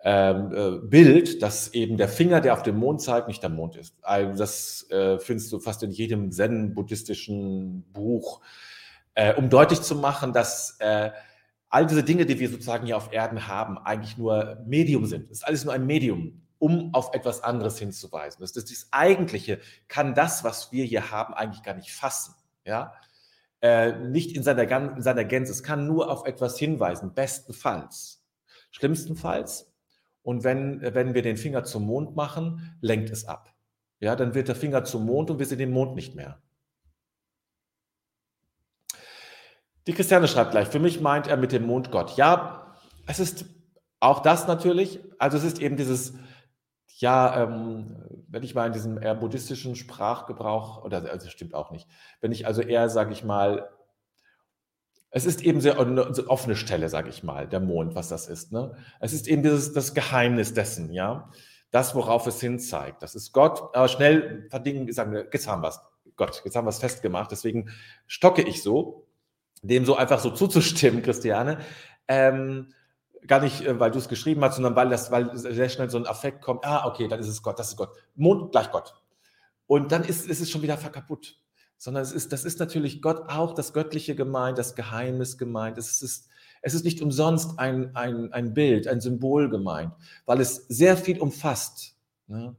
ähm, 0.01 0.53
äh, 0.53 0.87
Bild, 0.87 1.41
dass 1.41 1.73
eben 1.73 1.97
der 1.97 2.07
Finger, 2.07 2.41
der 2.41 2.53
auf 2.53 2.61
den 2.61 2.77
Mond 2.77 3.01
zeigt, 3.01 3.27
nicht 3.27 3.41
der 3.41 3.49
Mond 3.49 3.75
ist. 3.75 3.95
Also 4.03 4.37
das 4.37 4.89
äh, 4.91 5.17
findest 5.17 5.51
du 5.51 5.59
fast 5.59 5.81
in 5.81 5.89
jedem 5.89 6.31
Zen-buddhistischen 6.31 7.91
Buch, 7.91 8.41
äh, 9.15 9.33
um 9.33 9.49
deutlich 9.49 9.81
zu 9.81 9.95
machen, 9.95 10.31
dass 10.31 10.77
äh, 10.79 11.09
all 11.69 11.87
diese 11.87 12.03
Dinge, 12.03 12.27
die 12.27 12.39
wir 12.39 12.49
sozusagen 12.49 12.85
hier 12.85 12.95
auf 12.95 13.11
Erden 13.11 13.47
haben, 13.47 13.79
eigentlich 13.79 14.15
nur 14.15 14.63
Medium 14.67 15.07
sind. 15.07 15.25
Es 15.31 15.39
ist 15.39 15.43
alles 15.47 15.65
nur 15.65 15.73
ein 15.73 15.87
Medium 15.87 16.43
um 16.59 16.93
auf 16.93 17.13
etwas 17.15 17.41
anderes 17.41 17.79
hinzuweisen. 17.79 18.41
Das, 18.41 18.51
ist 18.51 18.69
das 18.69 18.87
Eigentliche 18.91 19.59
kann 19.87 20.13
das, 20.13 20.43
was 20.43 20.71
wir 20.71 20.85
hier 20.85 21.09
haben, 21.09 21.33
eigentlich 21.33 21.63
gar 21.63 21.73
nicht 21.73 21.91
fassen. 21.91 22.35
Ja? 22.65 22.93
Äh, 23.61 23.99
nicht 23.99 24.35
in 24.35 24.43
seiner, 24.43 24.69
in 24.95 25.01
seiner 25.01 25.25
Gänze. 25.25 25.51
Es 25.51 25.63
kann 25.63 25.85
nur 25.85 26.09
auf 26.09 26.25
etwas 26.25 26.57
hinweisen, 26.57 27.13
bestenfalls. 27.13 28.25
Schlimmstenfalls. 28.71 29.73
Und 30.21 30.43
wenn, 30.43 30.81
wenn 30.81 31.13
wir 31.13 31.21
den 31.21 31.37
Finger 31.37 31.63
zum 31.63 31.85
Mond 31.85 32.15
machen, 32.15 32.77
lenkt 32.81 33.09
es 33.09 33.25
ab. 33.25 33.53
Ja, 33.99 34.15
dann 34.15 34.33
wird 34.33 34.47
der 34.47 34.55
Finger 34.55 34.83
zum 34.85 35.05
Mond 35.05 35.29
und 35.29 35.39
wir 35.39 35.45
sehen 35.45 35.57
den 35.57 35.71
Mond 35.71 35.95
nicht 35.95 36.15
mehr. 36.15 36.41
Die 39.87 39.93
Christiane 39.93 40.27
schreibt 40.27 40.51
gleich, 40.51 40.67
für 40.67 40.79
mich 40.79 41.01
meint 41.01 41.27
er 41.27 41.35
mit 41.35 41.51
dem 41.51 41.65
Mond 41.65 41.91
Gott. 41.91 42.15
Ja, 42.15 42.75
es 43.07 43.19
ist 43.19 43.45
auch 43.99 44.21
das 44.21 44.47
natürlich. 44.47 44.99
Also 45.17 45.37
es 45.37 45.43
ist 45.43 45.59
eben 45.59 45.77
dieses, 45.77 46.13
ja, 46.99 47.43
ähm, 47.43 48.03
wenn 48.27 48.43
ich 48.43 48.55
mal 48.55 48.67
in 48.67 48.73
diesem 48.73 49.01
eher 49.01 49.15
buddhistischen 49.15 49.75
Sprachgebrauch, 49.75 50.83
oder 50.83 50.97
also 50.97 51.25
das 51.25 51.31
stimmt 51.31 51.53
auch 51.53 51.71
nicht, 51.71 51.87
wenn 52.19 52.33
ich 52.33 52.45
also 52.45 52.61
eher, 52.61 52.89
sage 52.89 53.13
ich 53.13 53.23
mal, 53.23 53.69
es 55.09 55.25
ist 55.25 55.41
eben 55.41 55.61
sehr 55.61 55.79
eine 55.79 56.05
offene 56.27 56.55
Stelle, 56.55 56.89
sage 56.89 57.09
ich 57.09 57.23
mal, 57.23 57.47
der 57.47 57.61
Mond, 57.61 57.95
was 57.95 58.09
das 58.09 58.27
ist. 58.27 58.51
Ne? 58.51 58.75
Es 58.99 59.13
ist 59.13 59.27
eben 59.27 59.41
dieses, 59.41 59.73
das 59.73 59.93
Geheimnis 59.93 60.53
dessen, 60.53 60.91
ja. 60.91 61.31
Das, 61.71 61.95
worauf 61.95 62.27
es 62.27 62.39
hin 62.41 62.59
zeigt. 62.59 63.01
Das 63.01 63.15
ist 63.15 63.31
Gott. 63.31 63.75
Aber 63.75 63.87
schnell 63.87 64.47
verdingen, 64.49 64.91
sagen 64.91 65.11
wir, 65.11 65.27
jetzt 65.31 65.47
haben 65.47 65.61
wir 65.61 65.69
es. 65.69 65.79
Gott, 66.15 66.41
jetzt 66.43 66.55
haben 66.55 66.65
wir 66.65 66.69
es 66.71 66.79
festgemacht. 66.79 67.31
Deswegen 67.31 67.69
stocke 68.07 68.41
ich 68.41 68.61
so, 68.61 69.07
dem 69.61 69.85
so 69.85 69.95
einfach 69.95 70.19
so 70.19 70.31
zuzustimmen, 70.31 71.01
Christiane. 71.01 71.59
Ähm, 72.07 72.73
gar 73.27 73.41
nicht, 73.41 73.61
äh, 73.61 73.79
weil 73.79 73.91
du 73.91 73.99
es 73.99 74.09
geschrieben 74.09 74.43
hast, 74.43 74.55
sondern 74.55 74.75
weil 74.75 74.89
das, 74.89 75.11
weil 75.11 75.35
sehr 75.35 75.69
schnell 75.69 75.89
so 75.89 75.97
ein 75.97 76.07
Affekt 76.07 76.41
kommt. 76.41 76.65
Ah, 76.65 76.85
okay, 76.85 77.07
dann 77.07 77.19
ist 77.19 77.27
es 77.27 77.41
Gott, 77.41 77.59
das 77.59 77.69
ist 77.69 77.77
Gott. 77.77 77.91
Mond 78.15 78.51
gleich 78.51 78.71
Gott. 78.71 78.93
Und 79.67 79.91
dann 79.91 80.03
ist, 80.03 80.27
ist 80.27 80.41
es 80.41 80.49
schon 80.49 80.61
wieder 80.61 80.77
kaputt. 80.77 81.37
Sondern 81.77 82.03
es 82.03 82.11
ist, 82.11 82.33
das 82.33 82.43
ist 82.43 82.59
natürlich 82.59 83.01
Gott 83.01 83.29
auch 83.29 83.53
das 83.53 83.71
Göttliche 83.71 84.15
gemeint, 84.15 84.57
das 84.57 84.75
Geheimnis 84.75 85.37
gemeint. 85.37 85.77
Es 85.77 86.01
ist, 86.01 86.27
es 86.61 86.73
ist 86.73 86.83
nicht 86.83 87.01
umsonst 87.01 87.57
ein, 87.57 87.95
ein, 87.95 88.33
ein 88.33 88.53
Bild, 88.53 88.87
ein 88.87 88.99
Symbol 88.99 89.49
gemeint, 89.49 89.93
weil 90.25 90.41
es 90.41 90.65
sehr 90.67 90.97
viel 90.97 91.21
umfasst. 91.21 91.95
Ne? 92.27 92.55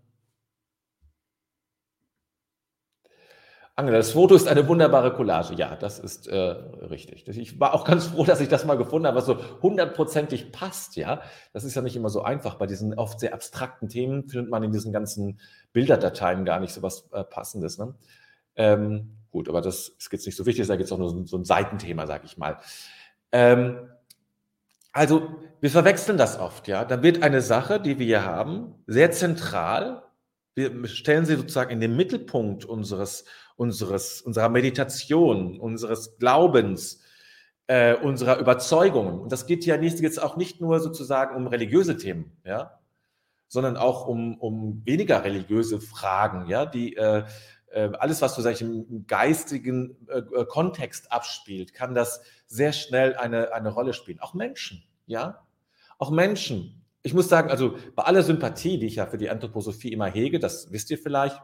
Angela, 3.81 3.97
das 3.97 4.13
Foto 4.13 4.35
ist 4.35 4.47
eine 4.47 4.69
wunderbare 4.69 5.13
Collage. 5.13 5.55
Ja, 5.55 5.75
das 5.75 5.99
ist 5.99 6.29
äh, 6.29 6.37
richtig. 6.37 7.27
Ich 7.27 7.59
war 7.59 7.73
auch 7.73 7.85
ganz 7.85 8.07
froh, 8.07 8.25
dass 8.25 8.41
ich 8.41 8.49
das 8.49 8.67
mal 8.67 8.77
gefunden 8.77 9.07
habe, 9.07 9.17
was 9.17 9.25
so 9.25 9.39
hundertprozentig 9.63 10.53
passt. 10.53 10.97
Ja, 10.97 11.23
das 11.55 11.65
ist 11.65 11.75
ja 11.75 11.83
nicht 11.83 11.97
immer 11.97 12.11
so 12.11 12.23
einfach. 12.23 12.57
Bei 12.57 12.67
diesen 12.67 12.93
oft 12.95 13.19
sehr 13.19 13.33
abstrakten 13.33 13.89
Themen 13.89 14.29
findet 14.29 14.51
man 14.51 14.63
in 14.63 14.71
diesen 14.71 14.93
ganzen 14.93 15.41
Bilderdateien 15.73 16.45
gar 16.45 16.61
nicht 16.61 16.75
so 16.75 16.83
was 16.83 17.09
äh, 17.13 17.25
Passendes. 17.25 17.79
Ne? 17.79 17.95
Ähm, 18.57 19.17
gut, 19.31 19.49
aber 19.49 19.63
das 19.63 19.89
ist 19.89 20.13
jetzt 20.13 20.27
nicht 20.27 20.37
so 20.37 20.45
wichtig. 20.45 20.67
Da 20.67 20.77
gibt 20.77 20.87
es 20.87 20.93
auch 20.93 20.99
nur 20.99 21.09
so, 21.09 21.25
so, 21.25 21.39
ein 21.39 21.45
Seitenthema, 21.45 22.07
sage 22.07 22.27
ich 22.27 22.37
mal. 22.37 22.59
Ähm, 23.33 23.89
also 24.93 25.37
wir 25.61 25.71
verwechseln 25.71 26.19
das 26.19 26.39
oft. 26.39 26.69
Ja, 26.69 26.85
da 26.85 27.03
wird 27.03 27.23
eine 27.23 27.41
Sache, 27.41 27.81
die 27.81 27.99
wir 27.99 28.05
hier 28.05 28.25
haben, 28.27 28.75
sehr 28.87 29.11
zentral. 29.11 30.03
Wir 30.55 30.87
stellen 30.87 31.25
sie 31.25 31.37
sozusagen 31.37 31.71
in 31.71 31.81
den 31.81 31.97
Mittelpunkt 31.97 32.67
unseres 32.67 33.25
unseres, 33.61 34.23
unserer 34.23 34.49
Meditation, 34.49 35.61
unseres 35.61 36.17
Glaubens, 36.17 37.03
äh, 37.67 37.95
unserer 37.95 38.39
Überzeugungen. 38.39 39.21
Und 39.21 39.33
das 39.33 39.45
geht 39.45 39.67
ja 39.67 39.77
nicht, 39.77 40.01
jetzt 40.01 40.23
auch 40.23 40.39
nicht 40.39 40.63
nur 40.63 40.81
sozusagen 40.81 41.37
um 41.37 41.47
religiöse 41.47 41.99
Themen, 41.99 42.39
ja, 42.43 42.81
sondern 43.49 43.77
auch 43.77 44.07
um, 44.07 44.39
um 44.39 44.81
weniger 44.87 45.25
religiöse 45.25 45.79
Fragen, 45.79 46.49
ja, 46.49 46.65
die 46.65 46.97
äh, 46.97 47.25
äh 47.71 47.91
alles, 47.99 48.23
was 48.23 48.35
so 48.35 48.41
sag 48.41 48.53
ich, 48.53 48.63
im 48.63 49.07
geistigen 49.07 49.95
äh, 50.09 50.21
äh, 50.21 50.47
Kontext 50.47 51.13
abspielt, 51.13 51.75
kann 51.75 51.95
das 51.95 52.23
sehr 52.47 52.73
schnell 52.73 53.15
eine, 53.15 53.53
eine 53.53 53.69
Rolle 53.69 53.93
spielen. 53.93 54.21
Auch 54.21 54.33
Menschen, 54.33 54.83
ja, 55.05 55.47
auch 55.99 56.11
Menschen. 56.11 56.83
Ich 57.03 57.13
muss 57.13 57.29
sagen, 57.29 57.51
also 57.51 57.77
bei 57.95 58.05
aller 58.05 58.23
Sympathie, 58.23 58.79
die 58.79 58.87
ich 58.87 58.97
ja 58.97 59.05
für 59.05 59.19
die 59.19 59.29
Anthroposophie 59.29 59.93
immer 59.93 60.07
hege, 60.07 60.39
das 60.39 60.73
wisst 60.73 60.91
ihr 60.91 60.99
vielleicht, 60.99 61.39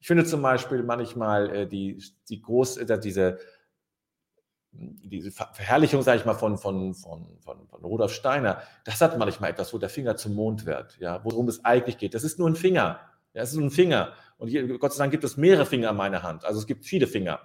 ich 0.00 0.06
finde 0.06 0.24
zum 0.24 0.42
Beispiel 0.42 0.82
manchmal 0.82 1.54
äh, 1.54 1.66
die, 1.66 2.02
die 2.28 2.40
groß, 2.40 2.78
äh, 2.78 2.98
diese, 3.00 3.38
diese 4.70 5.30
Verherrlichung, 5.30 6.02
sage 6.02 6.20
ich 6.20 6.26
mal, 6.26 6.34
von, 6.34 6.58
von, 6.58 6.94
von, 6.94 7.38
von, 7.40 7.66
von 7.66 7.84
Rudolf 7.84 8.12
Steiner, 8.12 8.62
das 8.84 9.00
hat 9.00 9.18
manchmal 9.18 9.50
etwas, 9.50 9.72
wo 9.72 9.78
der 9.78 9.88
Finger 9.88 10.16
zum 10.16 10.34
Mond 10.34 10.66
wird, 10.66 10.98
ja, 10.98 11.24
worum 11.24 11.48
es 11.48 11.64
eigentlich 11.64 11.98
geht. 11.98 12.14
Das 12.14 12.22
ist 12.22 12.38
nur 12.38 12.48
ein 12.48 12.56
Finger. 12.56 13.00
Ja, 13.34 13.42
es 13.42 13.50
ist 13.50 13.56
nur 13.56 13.66
ein 13.66 13.70
Finger. 13.70 14.12
Und 14.36 14.48
hier, 14.48 14.78
Gott 14.78 14.92
sei 14.92 15.02
Dank 15.02 15.10
gibt 15.10 15.24
es 15.24 15.36
mehrere 15.36 15.66
Finger 15.66 15.90
in 15.90 15.96
meiner 15.96 16.22
Hand. 16.22 16.44
Also 16.44 16.60
es 16.60 16.66
gibt 16.66 16.84
viele 16.84 17.06
Finger. 17.06 17.40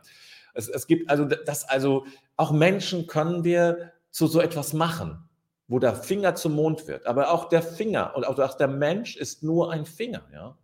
Es, 0.54 0.70
es 0.70 0.86
gibt 0.86 1.10
also 1.10 1.26
das, 1.26 1.68
also 1.68 2.06
auch 2.38 2.52
Menschen 2.52 3.08
können 3.08 3.44
wir 3.44 3.94
zu 4.12 4.28
so 4.28 4.40
etwas 4.40 4.74
machen, 4.74 5.28
wo 5.68 5.80
der 5.80 5.96
Finger 5.96 6.36
zum 6.36 6.54
Mond 6.54 6.88
wird. 6.88 7.08
Aber 7.08 7.32
auch 7.32 7.50
der 7.50 7.64
Finger 7.64 8.16
und 8.16 8.28
auch 8.28 8.58
der 8.58 8.68
Mensch 8.68 9.16
ist 9.16 9.44
nur 9.44 9.72
ein 9.72 9.86
Finger, 9.86 10.24
ja. 10.32 10.58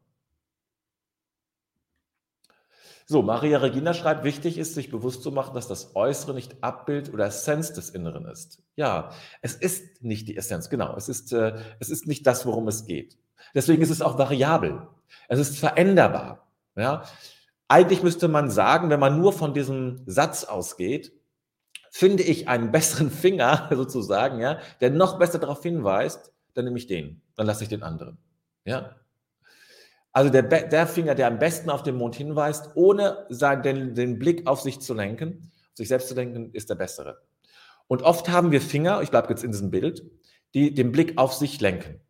So, 3.11 3.23
Maria 3.23 3.57
Regina 3.57 3.95
schreibt, 3.95 4.23
wichtig 4.23 4.59
ist, 4.59 4.75
sich 4.75 4.91
bewusst 4.91 5.23
zu 5.23 5.31
machen, 5.31 5.55
dass 5.55 5.67
das 5.67 5.95
Äußere 5.95 6.35
nicht 6.35 6.63
Abbild 6.63 7.11
oder 7.11 7.25
Essenz 7.25 7.73
des 7.73 7.89
Inneren 7.89 8.25
ist. 8.25 8.61
Ja, 8.75 9.09
es 9.41 9.55
ist 9.55 10.03
nicht 10.03 10.27
die 10.27 10.37
Essenz, 10.37 10.69
genau. 10.69 10.95
Es 10.95 11.09
ist, 11.09 11.33
äh, 11.33 11.55
es 11.79 11.89
ist 11.89 12.05
nicht 12.05 12.27
das, 12.27 12.45
worum 12.45 12.67
es 12.67 12.85
geht. 12.85 13.17
Deswegen 13.55 13.81
ist 13.81 13.89
es 13.89 14.03
auch 14.03 14.19
variabel. 14.19 14.87
Es 15.27 15.39
ist 15.39 15.57
veränderbar. 15.57 16.51
Ja? 16.75 17.03
Eigentlich 17.67 18.03
müsste 18.03 18.27
man 18.27 18.51
sagen, 18.51 18.91
wenn 18.91 18.99
man 18.99 19.19
nur 19.19 19.33
von 19.33 19.55
diesem 19.55 20.03
Satz 20.05 20.43
ausgeht, 20.43 21.11
finde 21.89 22.21
ich 22.21 22.47
einen 22.47 22.71
besseren 22.71 23.09
Finger 23.09 23.69
sozusagen, 23.73 24.39
ja, 24.39 24.59
der 24.81 24.91
noch 24.91 25.17
besser 25.17 25.39
darauf 25.39 25.63
hinweist, 25.63 26.31
dann 26.53 26.65
nehme 26.65 26.77
ich 26.77 26.85
den, 26.85 27.23
dann 27.35 27.47
lasse 27.47 27.63
ich 27.63 27.69
den 27.69 27.81
anderen. 27.81 28.19
Ja, 28.65 28.97
also 30.11 30.31
der, 30.31 30.43
der 30.43 30.87
Finger, 30.87 31.15
der 31.15 31.27
am 31.27 31.39
besten 31.39 31.69
auf 31.69 31.83
den 31.83 31.95
Mond 31.95 32.15
hinweist, 32.15 32.71
ohne 32.75 33.25
sein, 33.29 33.61
den, 33.61 33.93
den 33.93 34.17
Blick 34.17 34.47
auf 34.47 34.61
sich 34.61 34.79
zu 34.79 34.93
lenken, 34.93 35.51
sich 35.73 35.87
selbst 35.87 36.07
zu 36.07 36.15
lenken, 36.15 36.51
ist 36.53 36.69
der 36.69 36.75
bessere. 36.75 37.21
Und 37.87 38.01
oft 38.03 38.29
haben 38.29 38.51
wir 38.51 38.61
Finger, 38.61 39.01
ich 39.01 39.11
bleibe 39.11 39.29
jetzt 39.29 39.43
in 39.43 39.51
diesem 39.51 39.71
Bild, 39.71 40.03
die 40.53 40.73
den 40.73 40.91
Blick 40.91 41.17
auf 41.17 41.33
sich 41.33 41.61
lenken. 41.61 42.01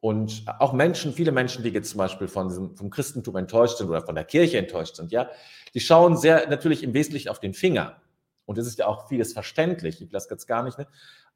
Und 0.00 0.44
auch 0.58 0.72
Menschen, 0.72 1.12
viele 1.12 1.30
Menschen, 1.30 1.62
die 1.62 1.70
jetzt 1.70 1.90
zum 1.90 1.98
Beispiel 1.98 2.26
von 2.26 2.48
diesem, 2.48 2.76
vom 2.76 2.88
Christentum 2.88 3.36
enttäuscht 3.36 3.76
sind 3.76 3.88
oder 3.88 4.00
von 4.00 4.14
der 4.14 4.24
Kirche 4.24 4.56
enttäuscht 4.56 4.96
sind, 4.96 5.12
ja, 5.12 5.28
die 5.74 5.80
schauen 5.80 6.16
sehr 6.16 6.48
natürlich 6.48 6.82
im 6.82 6.94
Wesentlichen 6.94 7.28
auf 7.28 7.38
den 7.38 7.52
Finger. 7.52 8.00
Und 8.46 8.56
das 8.58 8.66
ist 8.66 8.78
ja 8.78 8.86
auch 8.86 9.08
vieles 9.08 9.32
verständlich, 9.32 10.00
ich 10.00 10.08
das 10.08 10.28
jetzt 10.30 10.46
gar 10.46 10.62
nicht. 10.62 10.78
Ne? 10.78 10.86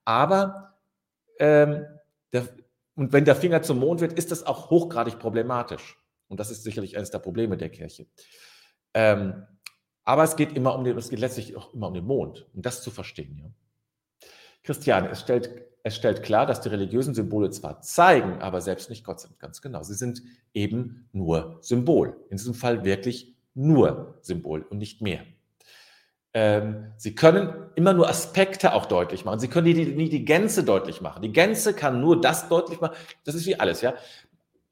Aber 0.05 0.75
ähm, 1.39 1.85
der, 2.33 2.49
und 2.97 3.13
wenn 3.13 3.25
der 3.25 3.37
Finger 3.37 3.63
zum 3.63 3.81
Mond 3.81 4.01
wird, 4.01 4.15
ist 4.15 4.31
das 4.31 4.45
auch 4.45 4.71
hochgradig 4.71 5.19
problematisch. 5.19 5.99
Und 6.35 6.41
das 6.41 6.51
ist 6.51 6.65
sicherlich 6.65 6.97
eines 6.97 7.13
der 7.13 7.21
Probleme 7.21 7.57
der 7.57 7.71
Kirche. 7.71 8.07
Ähm, 8.93 9.47
aber 10.03 10.25
es 10.25 10.35
geht 10.35 10.57
immer 10.57 10.75
um 10.75 10.83
den, 10.83 10.99
es 10.99 11.09
geht 11.09 11.21
letztlich 11.21 11.55
auch 11.57 11.73
immer 11.73 11.87
um 11.87 11.95
den 11.95 12.05
Mond, 12.05 12.49
um 12.53 12.61
das 12.61 12.83
zu 12.83 12.91
verstehen. 12.91 13.39
Ja. 13.39 14.29
Christiane, 14.65 15.11
es 15.11 15.21
stellt, 15.21 15.63
es 15.85 15.95
stellt 15.95 16.25
klar, 16.25 16.45
dass 16.45 16.61
die 16.61 16.71
religiösen 16.71 17.15
Symbole 17.15 17.51
zwar 17.51 17.83
zeigen, 17.83 18.43
aber 18.43 18.61
selbst 18.61 18.91
nicht 18.91 19.05
Gott 19.05 19.21
sind. 19.21 19.39
Ganz 19.39 19.63
genau. 19.63 19.85
Sie 19.85 19.95
sind 19.95 20.23
eben 20.55 21.09
nur 21.13 21.59
Symbol. 21.61 22.17
In 22.31 22.37
diesem 22.37 22.55
Fall 22.55 22.85
wirklich 22.85 23.37
nur 23.55 24.19
Symbol 24.21 24.63
und 24.63 24.79
nicht 24.79 25.03
mehr. 25.03 25.21
Ähm, 26.33 26.93
sie 26.97 27.15
können 27.15 27.71
immer 27.77 27.93
nur 27.93 28.09
Aspekte 28.09 28.73
auch 28.73 28.87
deutlich 28.87 29.25
machen. 29.25 29.39
Sie 29.39 29.47
können 29.47 29.69
nie 29.69 29.75
die, 29.75 30.09
die 30.09 30.25
Gänze 30.25 30.65
deutlich 30.65 31.01
machen. 31.01 31.23
Die 31.23 31.33
Gänze 31.33 31.75
kann 31.75 32.01
nur 32.01 32.21
das 32.21 32.49
deutlich 32.49 32.81
machen. 32.81 32.97
Das 33.23 33.37
ist 33.37 33.47
wie 33.47 33.55
alles, 33.55 33.83
ja 33.83 33.95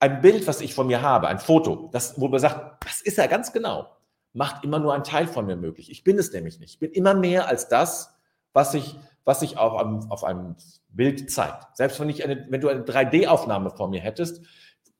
ein 0.02 0.20
Bild, 0.20 0.46
was 0.46 0.60
ich 0.60 0.74
von 0.74 0.88
mir 0.88 1.00
habe, 1.00 1.28
ein 1.28 1.38
Foto, 1.38 1.88
das, 1.92 2.20
wo 2.20 2.28
man 2.28 2.40
sagt, 2.40 2.84
das 2.84 3.00
ist 3.00 3.18
er 3.18 3.28
ganz 3.28 3.52
genau, 3.52 3.96
macht 4.32 4.64
immer 4.64 4.78
nur 4.78 4.92
einen 4.94 5.04
Teil 5.04 5.26
von 5.26 5.46
mir 5.46 5.56
möglich. 5.56 5.90
Ich 5.90 6.02
bin 6.02 6.18
es 6.18 6.32
nämlich 6.32 6.58
nicht. 6.58 6.74
Ich 6.74 6.78
bin 6.80 6.90
immer 6.90 7.14
mehr 7.14 7.46
als 7.46 7.68
das, 7.68 8.14
was 8.52 8.72
sich 8.72 8.96
was 9.24 9.40
sich 9.40 9.56
auf 9.56 9.74
einem, 9.76 10.10
auf 10.10 10.24
einem 10.24 10.56
Bild 10.88 11.30
zeigt. 11.30 11.76
Selbst 11.76 12.00
wenn, 12.00 12.08
ich 12.08 12.24
eine, 12.24 12.46
wenn 12.50 12.60
du 12.60 12.68
eine 12.68 12.82
3D-Aufnahme 12.82 13.70
von 13.70 13.90
mir 13.90 14.00
hättest, 14.00 14.42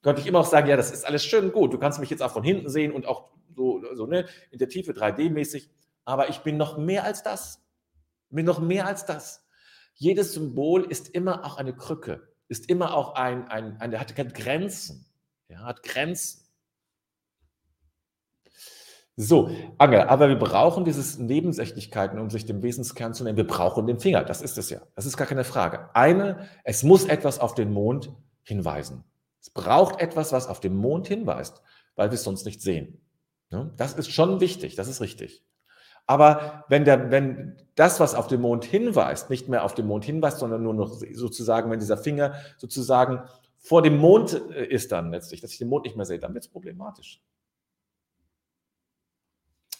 könnte 0.03 0.21
ich 0.21 0.27
immer 0.27 0.41
auch 0.41 0.47
sagen, 0.47 0.69
ja, 0.69 0.77
das 0.77 0.91
ist 0.91 1.07
alles 1.07 1.25
schön 1.25 1.53
gut. 1.53 1.73
Du 1.73 1.79
kannst 1.79 2.01
mich 2.01 2.11
jetzt 2.11 2.23
auch 2.23 2.33
von 2.33 2.45
hinten 2.45 2.69
sehen 2.69 2.93
und 2.93 3.07
auch 3.07 3.31
so, 3.55 3.83
so 3.95 4.07
ne, 4.07 4.27
in 4.51 4.59
der 4.59 4.69
Tiefe 4.69 4.93
3D-mäßig. 4.93 5.71
Aber 6.05 6.29
ich 6.29 6.39
bin 6.39 6.57
noch 6.57 6.79
mehr 6.79 7.05
als 7.05 7.23
das. 7.23 7.63
Ich 8.31 8.37
bin 8.37 8.47
noch 8.47 8.61
mehr 8.61 8.87
als 8.87 9.07
das. 9.07 9.45
Jedes 9.95 10.33
Symbol 10.33 10.85
ist 10.85 11.11
immer 11.11 11.45
auch 11.45 11.57
eine 11.57 11.75
Krücke 11.75 12.32
ist 12.53 12.69
immer 12.69 12.95
auch 12.95 13.15
ein, 13.15 13.49
ein, 13.49 13.81
ein 13.81 13.91
der 13.91 13.99
hat 13.99 14.15
Grenzen. 14.15 15.07
Ja, 15.49 15.61
hat 15.61 15.83
Grenzen. 15.83 16.43
So, 19.17 19.51
Angel, 19.79 20.03
aber 20.03 20.29
wir 20.29 20.39
brauchen 20.39 20.85
dieses 20.85 21.19
Nebensächlichkeiten, 21.19 22.19
um 22.19 22.31
sich 22.31 22.47
dem 22.47 22.63
Wesenskern 22.63 23.15
zu 23.15 23.25
nennen. 23.25 23.37
Wir 23.37 23.47
brauchen 23.47 23.87
den 23.87 24.01
Finger, 24.01 24.25
das 24.25 24.41
ist 24.41 24.57
es 24.57 24.71
ja. 24.71 24.81
Das 24.95 25.05
ist 25.07 25.17
gar 25.17 25.27
keine 25.27 25.45
Frage. 25.45 25.95
Eine, 25.95 26.49
es 26.65 26.83
muss 26.83 27.05
etwas 27.05 27.39
auf 27.39 27.55
den 27.55 27.73
Mond 27.73 28.11
hinweisen. 28.43 29.05
Es 29.41 29.51
braucht 29.51 30.01
etwas, 30.01 30.33
was 30.33 30.47
auf 30.47 30.61
den 30.61 30.75
Mond 30.75 31.09
hinweist, 31.09 31.63
weil 31.95 32.11
wir 32.11 32.15
es 32.15 32.23
sonst 32.23 32.47
nicht 32.47 32.63
sehen. 32.63 33.01
Das 33.77 33.95
ist 33.95 34.11
schon 34.11 34.41
wichtig, 34.41 34.77
das 34.77 34.89
ist 34.89 35.03
richtig. 35.03 35.45
Aber 36.07 36.65
wenn, 36.69 36.85
der, 36.85 37.11
wenn 37.11 37.57
das, 37.75 38.01
was 38.01 38.15
auf 38.15 38.27
den 38.27 38.41
Mond 38.41 38.65
hinweist, 38.65 39.31
nicht 39.31 39.49
mehr 39.49 39.65
auf 39.65 39.75
den 39.75 39.87
Mond 39.87 40.05
hinweist, 40.05 40.39
sondern 40.39 40.63
nur 40.63 40.75
noch 40.75 41.01
sozusagen, 41.13 41.71
wenn 41.71 41.81
dieser 41.81 41.97
Finger 41.97 42.35
sozusagen 42.57 43.23
vor 43.59 43.83
dem 43.83 43.97
Mond 43.97 44.41
äh, 44.51 44.67
ist 44.67 44.93
dann 44.93 45.13
letztlich, 45.13 45.41
dass 45.41 45.53
ich 45.53 45.59
den 45.59 45.69
Mond 45.69 45.85
nicht 45.85 45.97
mehr 45.97 46.07
sehe, 46.07 46.19
dann 46.19 46.35
wird 46.35 46.45
es 46.45 46.51
problematisch. 46.51 47.21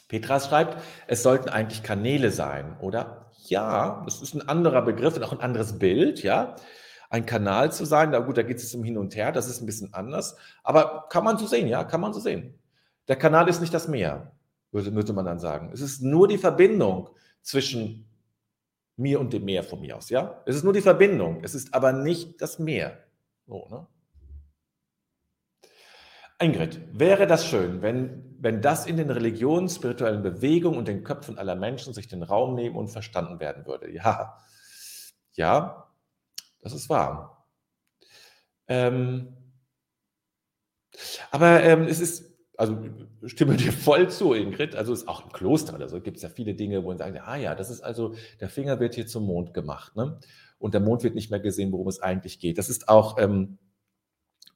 Petras 0.09 0.49
schreibt, 0.49 0.77
es 1.07 1.23
sollten 1.23 1.49
eigentlich 1.49 1.83
Kanäle 1.83 2.31
sein, 2.31 2.77
oder? 2.81 3.31
Ja, 3.47 4.03
das 4.05 4.23
ist 4.23 4.35
ein 4.35 4.47
anderer 4.49 4.83
Begriff 4.83 5.17
und 5.17 5.25
auch 5.25 5.33
ein 5.33 5.41
anderes 5.41 5.79
Bild, 5.79 6.23
ja. 6.23 6.55
Ein 7.09 7.27
Kanal 7.27 7.73
zu 7.73 7.85
sein, 7.85 8.11
na 8.11 8.21
gut, 8.21 8.37
da 8.37 8.43
geht 8.43 8.59
es 8.59 8.75
um 8.75 8.85
Hin 8.85 8.97
und 8.97 9.17
Her, 9.17 9.33
das 9.33 9.49
ist 9.49 9.61
ein 9.61 9.67
bisschen 9.67 9.93
anders. 9.93 10.37
Aber 10.63 11.07
kann 11.09 11.25
man 11.25 11.39
so 11.39 11.47
sehen, 11.47 11.67
ja, 11.67 11.85
kann 11.85 12.01
man 12.01 12.13
so 12.13 12.21
sehen. 12.21 12.59
Der 13.09 13.17
Kanal 13.17 13.49
ist 13.49 13.61
nicht 13.61 13.75
das 13.75 13.89
Meer 13.89 14.33
würde, 14.73 14.95
würde 14.95 15.13
man 15.13 15.25
dann 15.25 15.39
sagen. 15.39 15.71
Es 15.73 15.81
ist 15.81 16.03
nur 16.03 16.27
die 16.27 16.39
Verbindung 16.39 17.11
zwischen 17.43 18.09
mir 18.97 19.21
und 19.21 19.33
dem 19.33 19.45
Meer 19.45 19.65
von 19.65 19.81
mir 19.81 19.97
aus, 19.97 20.11
ja? 20.11 20.43
Es 20.47 20.57
ist 20.57 20.65
nur 20.65 20.73
die 20.73 20.81
Verbindung, 20.81 21.43
es 21.45 21.55
ist 21.55 21.73
aber 21.75 21.93
nicht 21.93 22.41
das 22.41 22.59
Meer. 22.59 22.99
So, 23.47 23.69
ne? 23.71 23.87
Ingrid, 26.41 26.81
wäre 26.93 27.27
das 27.27 27.47
schön, 27.47 27.83
wenn, 27.83 28.37
wenn 28.41 28.61
das 28.61 28.87
in 28.87 28.97
den 28.97 29.11
Religionen, 29.11 29.69
spirituellen 29.69 30.23
Bewegungen 30.23 30.77
und 30.77 30.89
den 30.89 31.05
Köpfen 31.05 31.39
aller 31.39 31.55
Menschen 31.55 31.95
sich 31.95 32.09
den 32.09 32.25
Raum 32.25 32.55
nehmen 32.55 32.77
und 32.77 32.89
verstanden 32.89 33.39
werden 33.39 33.65
würde? 33.65 33.91
Ja, 33.93 34.39
ja, 35.35 35.89
das 36.61 36.73
ist 36.73 36.89
wahr. 36.89 37.47
Ähm, 38.67 39.37
aber 41.31 41.63
ähm, 41.63 41.85
es 41.85 42.01
ist, 42.01 42.32
also 42.57 42.79
stimme 43.25 43.57
dir 43.57 43.73
voll 43.73 44.11
zu, 44.11 44.35
Ingrid. 44.35 44.75
Also 44.75 44.93
ist 44.93 45.09
auch 45.09 45.25
im 45.25 45.33
Kloster 45.33 45.75
oder 45.75 45.89
so 45.89 46.01
gibt 46.01 46.19
es 46.19 46.23
ja 46.23 46.29
viele 46.29 46.55
Dinge, 46.55 46.83
wo 46.85 46.89
man 46.89 46.99
sagt, 46.99 47.19
ah 47.21 47.37
ja, 47.37 47.55
das 47.55 47.71
ist 47.71 47.81
also, 47.81 48.15
der 48.41 48.49
Finger 48.49 48.79
wird 48.81 48.95
hier 48.95 49.07
zum 49.07 49.25
Mond 49.27 49.55
gemacht, 49.55 49.97
ne? 49.97 50.19
Und 50.59 50.75
der 50.75 50.81
Mond 50.81 51.03
wird 51.03 51.17
nicht 51.17 51.31
mehr 51.31 51.41
gesehen, 51.41 51.73
worum 51.73 51.89
es 51.89 52.01
eigentlich 52.01 52.39
geht. 52.39 52.57
Das 52.57 52.69
ist 52.69 52.89
auch, 52.89 53.19
ähm, 53.19 53.59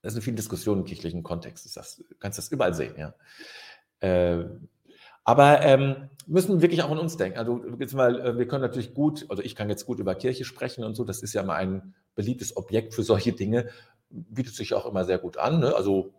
das 0.03 0.12
ist 0.12 0.19
eine 0.19 0.23
viele 0.23 0.37
Diskussionen 0.37 0.83
im 0.83 0.87
kirchlichen 0.87 1.25
Kontext. 1.25 1.76
Das, 1.76 1.97
du 1.97 2.15
kannst 2.21 2.38
das 2.38 2.49
überall 2.49 2.75
sehen, 2.75 2.95
ja. 2.97 3.15
Äh, 4.00 4.45
aber 5.25 5.62
ähm, 5.62 6.09
müssen 6.29 6.62
wirklich 6.62 6.85
auch 6.85 6.91
an 6.91 6.99
uns 6.99 7.17
denken. 7.17 7.38
Also 7.38 7.61
jetzt 7.81 7.95
mal, 7.95 8.21
äh, 8.21 8.38
wir 8.38 8.47
können 8.47 8.62
natürlich 8.62 8.95
gut, 8.95 9.26
also 9.29 9.43
ich 9.43 9.57
kann 9.57 9.69
jetzt 9.69 9.85
gut 9.85 9.99
über 9.99 10.15
Kirche 10.15 10.45
sprechen 10.45 10.85
und 10.85 10.95
so. 10.95 11.03
Das 11.03 11.21
ist 11.21 11.33
ja 11.33 11.43
mal 11.43 11.57
ein 11.57 11.95
beliebtes 12.15 12.57
Objekt 12.57 12.95
für 12.95 13.03
solche 13.03 13.33
Dinge. 13.33 13.69
Bietet 14.09 14.55
sich 14.55 14.75
auch 14.75 14.87
immer 14.87 15.05
sehr 15.05 15.19
gut 15.19 15.37
an. 15.37 15.59
Ne? 15.59 15.75
Also 15.75 16.15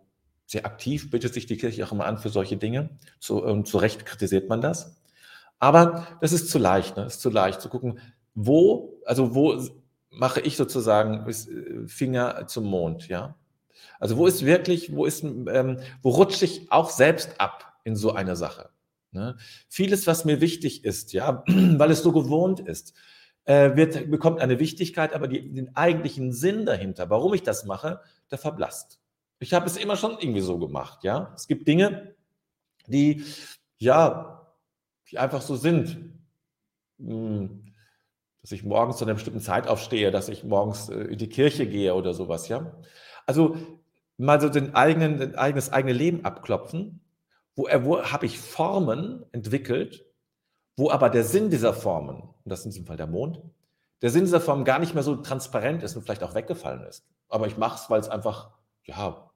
sehr 0.48 0.64
aktiv 0.64 1.10
bietet 1.10 1.34
sich 1.34 1.44
die 1.44 1.58
Kirche 1.58 1.84
auch 1.84 1.92
immer 1.92 2.06
an 2.06 2.16
für 2.16 2.30
solche 2.30 2.56
Dinge. 2.56 2.88
Zu, 3.20 3.44
und 3.44 3.68
zu 3.68 3.76
Recht 3.76 4.06
kritisiert 4.06 4.48
man 4.48 4.62
das. 4.62 4.96
Aber 5.58 6.06
das 6.22 6.32
ist 6.32 6.48
zu 6.48 6.58
leicht. 6.58 6.96
Ne? 6.96 7.04
ist 7.04 7.20
zu 7.20 7.28
leicht 7.28 7.60
zu 7.60 7.68
gucken, 7.68 8.00
wo, 8.34 8.98
also 9.04 9.34
wo 9.34 9.62
mache 10.10 10.40
ich 10.40 10.56
sozusagen 10.56 11.28
äh, 11.28 11.86
Finger 11.86 12.46
zum 12.46 12.64
Mond, 12.64 13.08
ja? 13.08 13.36
Also 14.00 14.16
wo 14.16 14.26
ist 14.26 14.44
wirklich, 14.44 14.94
wo 14.94 15.04
ist, 15.04 15.22
ähm, 15.22 15.80
wo 16.02 16.10
rutsche 16.10 16.46
ich 16.46 16.72
auch 16.72 16.88
selbst 16.88 17.38
ab 17.38 17.74
in 17.84 17.94
so 17.94 18.12
eine 18.12 18.34
Sache? 18.34 18.70
Ne? 19.10 19.36
Vieles, 19.68 20.06
was 20.06 20.24
mir 20.24 20.40
wichtig 20.40 20.84
ist, 20.84 21.12
ja, 21.12 21.44
weil 21.46 21.90
es 21.90 22.02
so 22.02 22.12
gewohnt 22.12 22.60
ist, 22.60 22.94
äh, 23.44 23.76
wird, 23.76 24.10
bekommt 24.10 24.40
eine 24.40 24.58
Wichtigkeit, 24.58 25.12
aber 25.12 25.28
die, 25.28 25.52
den 25.52 25.76
eigentlichen 25.76 26.32
Sinn 26.32 26.64
dahinter, 26.64 27.10
warum 27.10 27.34
ich 27.34 27.42
das 27.42 27.66
mache, 27.66 28.00
der 28.30 28.38
verblasst. 28.38 28.98
Ich 29.38 29.54
habe 29.54 29.66
es 29.66 29.76
immer 29.76 29.96
schon 29.96 30.18
irgendwie 30.18 30.40
so 30.40 30.58
gemacht, 30.58 31.04
ja. 31.04 31.32
Es 31.34 31.46
gibt 31.46 31.68
Dinge, 31.68 32.14
die, 32.86 33.24
ja, 33.78 34.46
die 35.10 35.18
einfach 35.18 35.42
so 35.42 35.56
sind. 35.56 35.98
Hm, 36.98 37.64
dass 38.42 38.52
ich 38.52 38.64
morgens 38.64 38.98
zu 38.98 39.04
einer 39.04 39.14
bestimmten 39.14 39.40
Zeit 39.40 39.68
aufstehe, 39.68 40.10
dass 40.10 40.28
ich 40.28 40.44
morgens 40.44 40.88
äh, 40.88 40.94
in 40.94 41.18
die 41.18 41.28
Kirche 41.28 41.66
gehe 41.66 41.94
oder 41.94 42.14
sowas, 42.14 42.48
ja. 42.48 42.74
Also 43.26 43.56
mal 44.16 44.40
so 44.40 44.48
den 44.48 44.74
eigenen, 44.74 45.18
den 45.18 45.34
eigenes 45.36 45.70
eigene 45.70 45.92
Leben 45.92 46.24
abklopfen 46.24 47.00
wo, 47.58 47.66
wo 47.82 48.02
habe 48.02 48.24
ich 48.24 48.38
Formen 48.38 49.26
entwickelt, 49.32 50.06
wo 50.76 50.90
aber 50.90 51.10
der 51.10 51.24
Sinn 51.24 51.50
dieser 51.50 51.74
Formen, 51.74 52.20
und 52.20 52.44
das 52.44 52.60
ist 52.60 52.66
in 52.66 52.70
diesem 52.70 52.86
Fall 52.86 52.96
der 52.96 53.08
Mond, 53.08 53.42
der 54.00 54.10
Sinn 54.10 54.24
dieser 54.24 54.40
Formen 54.40 54.64
gar 54.64 54.78
nicht 54.78 54.94
mehr 54.94 55.02
so 55.02 55.16
transparent 55.16 55.82
ist 55.82 55.96
und 55.96 56.02
vielleicht 56.02 56.22
auch 56.22 56.36
weggefallen 56.36 56.84
ist. 56.84 57.04
Aber 57.28 57.48
ich 57.48 57.56
mache 57.56 57.74
es, 57.82 57.90
weil 57.90 57.98
es 57.98 58.08
einfach, 58.08 58.52
ja, 58.84 59.27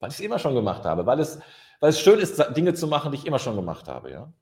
weil 0.00 0.10
ich 0.10 0.16
es 0.16 0.20
immer 0.20 0.38
schon 0.38 0.54
gemacht 0.54 0.84
habe, 0.84 1.06
weil 1.06 1.20
es, 1.20 1.38
weil 1.80 1.90
es 1.90 2.00
schön 2.00 2.18
ist, 2.18 2.38
Dinge 2.56 2.74
zu 2.74 2.86
machen, 2.86 3.12
die 3.12 3.18
ich 3.18 3.26
immer 3.26 3.38
schon 3.38 3.56
gemacht 3.56 3.88
habe, 3.88 4.10
ja. 4.10 4.32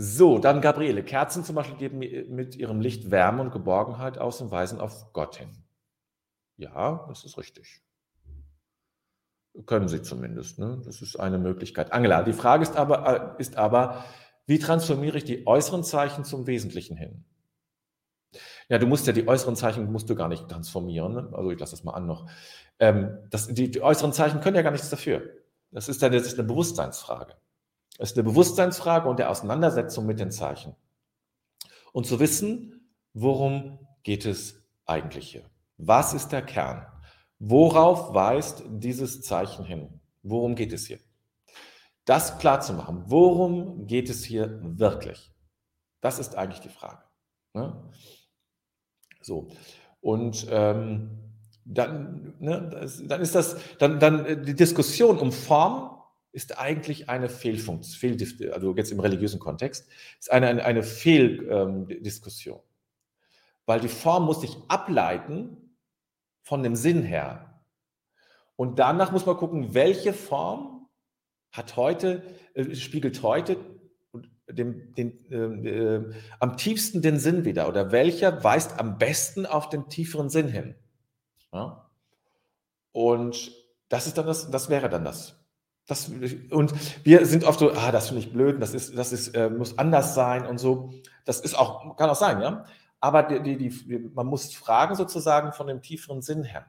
So, 0.00 0.38
dann 0.38 0.60
Gabriele. 0.60 1.02
Kerzen 1.02 1.42
zum 1.42 1.56
Beispiel 1.56 1.76
geben 1.76 1.98
mit 1.98 2.54
ihrem 2.54 2.80
Licht 2.80 3.10
Wärme 3.10 3.42
und 3.42 3.50
Geborgenheit 3.50 4.16
aus 4.16 4.40
und 4.40 4.52
weisen 4.52 4.80
auf 4.80 5.12
Gott 5.12 5.36
hin. 5.36 5.64
Ja, 6.56 7.04
das 7.08 7.24
ist 7.24 7.36
richtig. 7.36 7.82
Können 9.66 9.88
sie 9.88 10.02
zumindest. 10.02 10.60
Ne? 10.60 10.80
Das 10.84 11.02
ist 11.02 11.16
eine 11.16 11.38
Möglichkeit. 11.38 11.92
Angela, 11.92 12.22
die 12.22 12.32
Frage 12.32 12.62
ist 12.62 12.76
aber, 12.76 13.34
äh, 13.36 13.40
ist 13.40 13.56
aber, 13.56 14.04
wie 14.46 14.60
transformiere 14.60 15.18
ich 15.18 15.24
die 15.24 15.48
äußeren 15.48 15.82
Zeichen 15.82 16.24
zum 16.24 16.46
Wesentlichen 16.46 16.96
hin? 16.96 17.24
Ja, 18.68 18.78
du 18.78 18.86
musst 18.86 19.06
ja 19.06 19.12
die 19.12 19.26
äußeren 19.26 19.56
Zeichen 19.56 19.90
musst 19.90 20.10
du 20.10 20.14
gar 20.14 20.28
nicht 20.28 20.48
transformieren. 20.48 21.14
Ne? 21.14 21.30
Also 21.32 21.50
ich 21.50 21.58
lasse 21.58 21.72
das 21.72 21.84
mal 21.84 21.92
an 21.92 22.06
noch. 22.06 22.28
Ähm, 22.78 23.18
das, 23.30 23.48
die, 23.48 23.70
die, 23.70 23.82
äußeren 23.82 24.12
Zeichen 24.12 24.40
können 24.40 24.56
ja 24.56 24.62
gar 24.62 24.70
nichts 24.70 24.90
dafür. 24.90 25.22
Das 25.70 25.88
ist, 25.88 26.02
eine, 26.04 26.16
das 26.16 26.26
ist 26.26 26.38
eine 26.38 26.46
Bewusstseinsfrage. 26.46 27.34
Es 27.98 28.12
ist 28.12 28.18
eine 28.18 28.24
Bewusstseinsfrage 28.24 29.08
und 29.08 29.18
der 29.18 29.30
Auseinandersetzung 29.30 30.06
mit 30.06 30.20
den 30.20 30.30
Zeichen. 30.30 30.76
Und 31.92 32.06
zu 32.06 32.20
wissen, 32.20 32.90
worum 33.14 33.78
geht 34.02 34.26
es 34.26 34.62
eigentlich 34.86 35.30
hier? 35.30 35.44
Was 35.78 36.12
ist 36.12 36.28
der 36.28 36.42
Kern? 36.42 36.86
Worauf 37.38 38.14
weist 38.14 38.64
dieses 38.68 39.22
Zeichen 39.22 39.64
hin? 39.64 40.00
Worum 40.22 40.54
geht 40.54 40.72
es 40.72 40.86
hier? 40.86 40.98
Das 42.04 42.38
klar 42.38 42.60
zu 42.60 42.72
machen. 42.72 43.04
Worum 43.06 43.86
geht 43.86 44.10
es 44.10 44.24
hier 44.24 44.60
wirklich? 44.62 45.32
Das 46.00 46.18
ist 46.18 46.36
eigentlich 46.36 46.60
die 46.60 46.68
Frage. 46.68 47.02
Ne? 47.54 47.90
So. 49.28 49.48
Und 50.00 50.46
ähm, 50.50 51.10
dann, 51.64 52.34
ne, 52.40 52.68
das, 52.72 53.06
dann 53.06 53.20
ist 53.20 53.34
das, 53.34 53.56
dann, 53.78 54.00
dann 54.00 54.24
äh, 54.24 54.42
die 54.42 54.54
Diskussion 54.54 55.18
um 55.18 55.30
Form 55.30 55.94
ist 56.32 56.58
eigentlich 56.58 57.08
eine 57.08 57.28
Fehlfunktion, 57.28 58.18
Fehl, 58.18 58.52
also 58.52 58.74
jetzt 58.74 58.90
im 58.90 59.00
religiösen 59.00 59.38
Kontext, 59.38 59.86
ist 60.18 60.32
eine, 60.32 60.46
eine, 60.48 60.64
eine 60.64 60.82
Fehldiskussion. 60.82 62.60
Weil 63.66 63.80
die 63.80 63.88
Form 63.88 64.24
muss 64.24 64.40
sich 64.40 64.56
ableiten 64.68 65.74
von 66.42 66.62
dem 66.62 66.74
Sinn 66.74 67.02
her. 67.02 67.62
Und 68.56 68.78
danach 68.78 69.12
muss 69.12 69.26
man 69.26 69.36
gucken, 69.36 69.74
welche 69.74 70.12
Form 70.12 70.88
hat 71.52 71.76
heute, 71.76 72.22
äh, 72.54 72.74
spiegelt 72.74 73.22
heute 73.22 73.56
dem, 74.50 74.94
den, 74.94 75.64
äh, 75.64 76.14
am 76.40 76.56
tiefsten 76.56 77.02
den 77.02 77.18
Sinn 77.18 77.44
wieder 77.44 77.68
oder 77.68 77.92
welcher 77.92 78.42
weist 78.42 78.78
am 78.78 78.98
besten 78.98 79.46
auf 79.46 79.68
den 79.68 79.88
tieferen 79.88 80.30
Sinn 80.30 80.48
hin. 80.48 80.74
Ja? 81.52 81.90
Und 82.92 83.52
das 83.88 84.06
ist 84.06 84.18
dann 84.18 84.26
das, 84.26 84.50
das 84.50 84.68
wäre 84.68 84.88
dann 84.88 85.04
das. 85.04 85.36
das. 85.86 86.10
Und 86.50 86.74
wir 87.04 87.26
sind 87.26 87.44
oft 87.44 87.60
so, 87.60 87.72
ah, 87.72 87.92
das 87.92 88.08
finde 88.08 88.22
ich 88.22 88.32
blöd, 88.32 88.60
das 88.60 88.74
ist, 88.74 88.96
das 88.96 89.12
ist, 89.12 89.28
äh, 89.34 89.50
muss 89.50 89.78
anders 89.78 90.14
sein 90.14 90.46
und 90.46 90.58
so. 90.58 90.92
Das 91.24 91.40
ist 91.40 91.58
auch, 91.58 91.96
kann 91.96 92.10
auch 92.10 92.16
sein, 92.16 92.40
ja. 92.40 92.64
Aber 93.00 93.22
die, 93.22 93.56
die, 93.56 93.56
die, 93.56 93.98
man 94.14 94.26
muss 94.26 94.54
fragen 94.54 94.94
sozusagen 94.96 95.52
von 95.52 95.68
dem 95.68 95.82
tieferen 95.82 96.22
Sinn 96.22 96.42
her. 96.42 96.66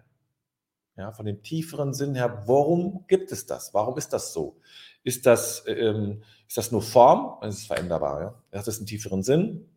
Ja, 0.97 1.11
von 1.11 1.25
dem 1.25 1.41
tieferen 1.41 1.93
Sinn 1.93 2.15
her, 2.15 2.43
warum 2.45 3.05
gibt 3.07 3.31
es 3.31 3.45
das? 3.45 3.73
Warum 3.73 3.97
ist 3.97 4.11
das 4.11 4.33
so? 4.33 4.57
Ist 5.03 5.25
das, 5.25 5.63
ähm, 5.67 6.23
ist 6.47 6.57
das 6.57 6.71
nur 6.71 6.81
Form? 6.81 7.37
Es 7.41 7.59
ist 7.59 7.67
veränderbar. 7.67 8.21
Ja? 8.51 8.59
Hat 8.59 8.67
das 8.67 8.77
einen 8.77 8.85
tieferen 8.85 9.23
Sinn? 9.23 9.69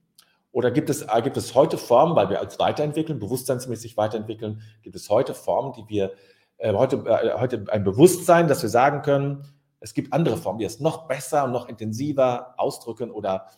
Oder 0.53 0.71
gibt 0.71 0.91
es, 0.91 1.03
äh, 1.03 1.23
gibt 1.23 1.37
es 1.37 1.55
heute 1.55 1.79
Formen, 1.79 2.15
weil 2.15 2.29
wir 2.29 2.41
als 2.41 2.59
weiterentwickeln, 2.59 3.19
bewusstseinsmäßig 3.19 3.97
weiterentwickeln, 3.97 4.63
gibt 4.83 4.97
es 4.97 5.09
heute 5.09 5.33
Formen, 5.35 5.73
die 5.73 5.89
wir 5.89 6.13
äh, 6.59 6.73
heute, 6.75 6.97
äh, 7.07 7.41
heute 7.41 7.65
ein 7.69 7.85
Bewusstsein, 7.85 8.49
dass 8.49 8.63
wir 8.63 8.69
sagen 8.69 9.03
können, 9.03 9.45
es 9.81 9.95
gibt 9.95 10.13
andere 10.13 10.37
Formen, 10.37 10.59
die 10.59 10.65
es 10.65 10.79
noch 10.79 11.09
besser, 11.09 11.49
noch 11.49 11.69
intensiver 11.69 12.55
ausdrücken 12.57 13.11
oder 13.11 13.49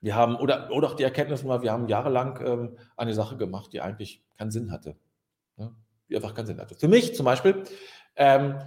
wir 0.00 0.14
haben, 0.14 0.36
oder, 0.36 0.70
oder 0.70 0.88
auch 0.88 0.94
die 0.94 1.02
Erkenntnis 1.02 1.44
wir 1.44 1.72
haben 1.72 1.88
jahrelang 1.88 2.38
ähm, 2.46 2.78
eine 2.96 3.12
Sache 3.12 3.36
gemacht, 3.36 3.72
die 3.72 3.80
eigentlich 3.80 4.22
keinen 4.38 4.50
Sinn 4.50 4.70
hatte. 4.70 4.96
Einfach 6.14 6.34
keinen 6.34 6.46
Sinn 6.46 6.60
hatte. 6.60 6.74
Für 6.74 6.88
mich 6.88 7.14
zum 7.14 7.24
Beispiel 7.24 7.64
ähm, 8.14 8.58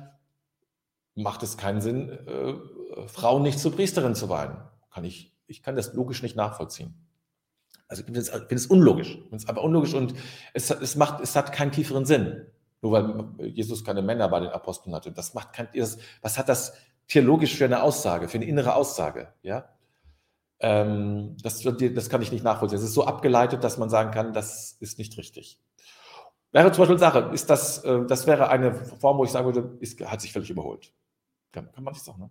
macht 1.15 1.43
es 1.43 1.57
keinen 1.57 1.81
Sinn, 1.81 2.09
äh, 2.09 3.07
Frauen 3.07 3.43
nicht 3.43 3.59
zur 3.59 3.73
Priesterin 3.73 4.15
zu 4.15 4.29
weihen. 4.29 4.57
Kann 4.91 5.03
ich, 5.03 5.33
ich 5.47 5.63
kann 5.63 5.75
das 5.75 5.93
logisch 5.93 6.21
nicht 6.23 6.35
nachvollziehen. 6.35 7.05
Also 7.87 8.01
ich 8.01 8.05
finde 8.05 8.19
es, 8.19 8.65
unlogisch. 8.67 9.15
Ich 9.15 9.21
finde 9.21 9.37
es 9.37 9.49
einfach 9.49 9.63
unlogisch 9.63 9.95
und 9.95 10.13
es, 10.53 10.69
es, 10.69 10.95
macht, 10.95 11.21
es 11.21 11.35
hat 11.35 11.51
keinen 11.51 11.71
tieferen 11.71 12.05
Sinn. 12.05 12.45
Nur 12.81 12.91
weil 12.91 13.49
Jesus 13.49 13.83
keine 13.83 14.01
Männer 14.01 14.29
bei 14.29 14.39
den 14.39 14.49
Aposteln 14.49 14.95
hatte. 14.95 15.11
Das 15.11 15.33
macht 15.33 15.53
kein, 15.53 15.67
was 16.21 16.37
hat 16.37 16.47
das 16.49 16.73
theologisch 17.07 17.55
für 17.55 17.65
eine 17.65 17.81
Aussage, 17.81 18.27
für 18.29 18.37
eine 18.37 18.45
innere 18.45 18.75
Aussage? 18.75 19.33
Ja? 19.41 19.69
Ähm, 20.59 21.35
das, 21.41 21.61
das 21.61 22.09
kann 22.09 22.21
ich 22.21 22.31
nicht 22.31 22.43
nachvollziehen. 22.43 22.77
Es 22.77 22.83
ist 22.83 22.93
so 22.93 23.05
abgeleitet, 23.05 23.63
dass 23.63 23.77
man 23.77 23.89
sagen 23.89 24.11
kann, 24.11 24.33
das 24.33 24.77
ist 24.79 24.99
nicht 24.99 25.17
richtig. 25.17 25.59
Wäre 26.51 26.71
zum 26.71 26.81
Beispiel 26.81 26.97
Sache, 26.97 27.29
ist 27.33 27.49
das, 27.49 27.83
äh, 27.83 28.05
das 28.07 28.25
wäre 28.25 28.49
eine 28.49 28.73
Form, 28.73 29.17
wo 29.17 29.23
ich 29.23 29.29
sagen 29.29 29.45
würde, 29.45 29.77
ist, 29.79 29.99
hat 30.01 30.21
sich 30.21 30.31
völlig 30.33 30.49
überholt. 30.49 30.91
Kann, 31.51 31.71
kann 31.71 31.83
man 31.83 31.93
nicht 31.93 32.03
sagen, 32.03 32.19
ne? 32.19 32.29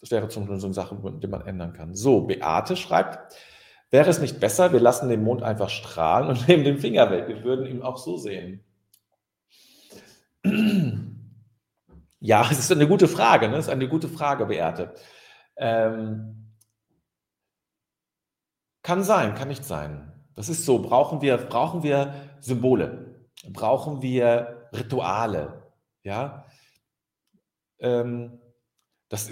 Das 0.00 0.10
wäre 0.10 0.28
zum 0.28 0.42
Beispiel 0.42 0.60
so 0.60 0.66
eine 0.66 0.74
Sache, 0.74 0.98
die 1.22 1.26
man 1.26 1.46
ändern 1.46 1.72
kann. 1.72 1.94
So, 1.94 2.22
Beate 2.22 2.76
schreibt, 2.76 3.34
wäre 3.90 4.10
es 4.10 4.20
nicht 4.20 4.38
besser, 4.38 4.72
wir 4.72 4.80
lassen 4.80 5.08
den 5.08 5.22
Mond 5.22 5.42
einfach 5.42 5.70
strahlen 5.70 6.28
und 6.28 6.46
nehmen 6.48 6.64
den 6.64 6.78
Finger 6.78 7.10
weg. 7.10 7.28
Wir 7.28 7.42
würden 7.42 7.66
ihn 7.66 7.82
auch 7.82 7.96
so 7.96 8.16
sehen. 8.16 8.64
Ja, 12.26 12.48
es 12.50 12.58
ist 12.58 12.72
eine 12.72 12.88
gute 12.88 13.06
Frage, 13.06 13.50
ne? 13.50 13.58
Es 13.58 13.66
ist 13.66 13.70
eine 13.70 13.86
gute 13.86 14.08
Frage, 14.08 14.46
Beate. 14.46 14.94
Ähm, 15.56 16.54
kann 18.82 19.02
sein, 19.04 19.34
kann 19.34 19.48
nicht 19.48 19.66
sein. 19.66 20.10
Das 20.34 20.48
ist 20.48 20.64
so. 20.64 20.78
Brauchen 20.78 21.20
wir, 21.20 21.36
brauchen 21.36 21.82
wir 21.82 22.14
Symbole? 22.44 23.14
Brauchen 23.48 24.02
wir 24.02 24.68
Rituale, 24.72 25.62
ja. 26.02 26.44
Ähm, 27.78 28.38
das 29.08 29.30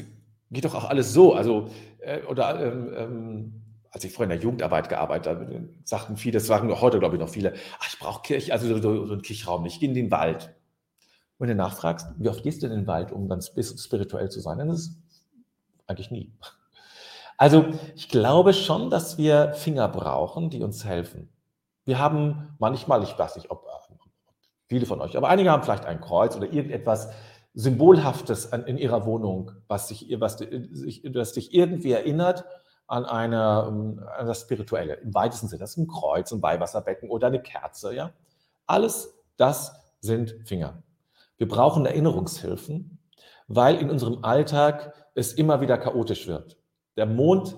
geht 0.50 0.64
doch 0.64 0.74
auch 0.74 0.84
alles 0.84 1.12
so. 1.12 1.34
Also, 1.34 1.68
äh, 2.00 2.22
oder 2.22 2.60
ähm, 2.60 2.94
ähm, 2.96 3.62
als 3.90 4.04
ich 4.04 4.12
vorhin 4.12 4.30
in 4.30 4.38
der 4.38 4.44
Jugendarbeit 4.44 4.88
gearbeitet 4.88 5.36
habe, 5.36 5.68
sagten 5.84 6.16
viele, 6.16 6.34
das 6.34 6.46
sagen 6.46 6.72
heute, 6.80 6.98
glaube 6.98 7.16
ich, 7.16 7.20
noch 7.20 7.28
viele, 7.28 7.54
ach, 7.78 7.88
ich 7.92 7.98
brauche 7.98 8.22
Kirche, 8.22 8.52
also 8.52 8.66
so, 8.80 9.06
so 9.06 9.12
einen 9.12 9.22
Kirchraum 9.22 9.66
ich 9.66 9.80
gehe 9.80 9.88
in 9.88 9.94
den 9.94 10.10
Wald. 10.10 10.54
Wenn 11.38 11.48
du 11.48 11.54
nachfragst, 11.54 12.06
wie 12.18 12.28
oft 12.28 12.42
gehst 12.42 12.62
du 12.62 12.66
in 12.66 12.72
den 12.72 12.86
Wald, 12.86 13.12
um 13.12 13.28
dann 13.28 13.42
spirituell 13.42 14.30
zu 14.30 14.40
sein, 14.40 14.58
dann 14.58 14.70
ist 14.70 14.78
es 14.78 14.96
eigentlich 15.86 16.10
nie. 16.10 16.32
Also 17.36 17.66
ich 17.96 18.08
glaube 18.08 18.54
schon, 18.54 18.88
dass 18.88 19.18
wir 19.18 19.52
Finger 19.54 19.88
brauchen, 19.88 20.50
die 20.50 20.62
uns 20.62 20.84
helfen. 20.84 21.28
Wir 21.84 21.98
haben 21.98 22.56
manchmal, 22.58 23.02
ich 23.02 23.18
weiß 23.18 23.36
nicht, 23.36 23.50
ob 23.50 23.66
viele 24.72 24.86
von 24.86 25.02
euch, 25.02 25.16
aber 25.18 25.28
einige 25.28 25.50
haben 25.50 25.62
vielleicht 25.62 25.84
ein 25.84 26.00
Kreuz 26.00 26.34
oder 26.34 26.50
irgendetwas 26.50 27.10
Symbolhaftes 27.52 28.46
in 28.46 28.78
ihrer 28.78 29.04
Wohnung, 29.04 29.50
was 29.68 29.88
sich, 29.88 30.08
was, 30.18 30.38
das 30.38 31.32
dich 31.34 31.52
irgendwie 31.52 31.92
erinnert 31.92 32.46
an, 32.86 33.04
eine, 33.04 33.66
ähm, 33.68 34.02
an 34.16 34.26
das 34.26 34.40
Spirituelle, 34.40 34.94
im 34.94 35.14
weitesten 35.14 35.48
Sinne. 35.48 35.60
Das 35.60 35.72
ist 35.72 35.76
ein 35.76 35.88
Kreuz, 35.88 36.32
ein 36.32 36.42
Weihwasserbecken 36.42 37.10
oder 37.10 37.26
eine 37.26 37.42
Kerze. 37.42 37.94
Ja? 37.94 38.12
Alles 38.66 39.14
das 39.36 39.74
sind 40.00 40.34
Finger. 40.44 40.82
Wir 41.36 41.48
brauchen 41.48 41.84
Erinnerungshilfen, 41.84 42.98
weil 43.48 43.76
in 43.76 43.90
unserem 43.90 44.24
Alltag 44.24 44.94
es 45.14 45.34
immer 45.34 45.60
wieder 45.60 45.76
chaotisch 45.76 46.26
wird. 46.26 46.56
Der 46.96 47.06
Mond, 47.06 47.56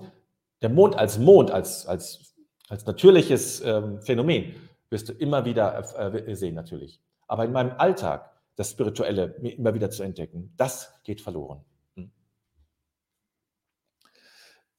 der 0.61 0.69
Mond 0.69 0.97
als 0.97 1.17
Mond, 1.17 1.51
als, 1.51 1.85
als, 1.85 2.34
als 2.69 2.85
natürliches 2.85 3.61
ähm, 3.61 4.01
Phänomen, 4.01 4.55
wirst 4.89 5.09
du 5.09 5.13
immer 5.13 5.45
wieder 5.45 5.77
äh, 5.97 6.35
sehen, 6.35 6.55
natürlich. 6.55 7.01
Aber 7.27 7.45
in 7.45 7.51
meinem 7.51 7.73
Alltag, 7.77 8.31
das 8.55 8.71
Spirituelle 8.71 9.35
immer 9.41 9.73
wieder 9.73 9.89
zu 9.89 10.03
entdecken, 10.03 10.53
das 10.57 10.93
geht 11.03 11.21
verloren. 11.21 11.63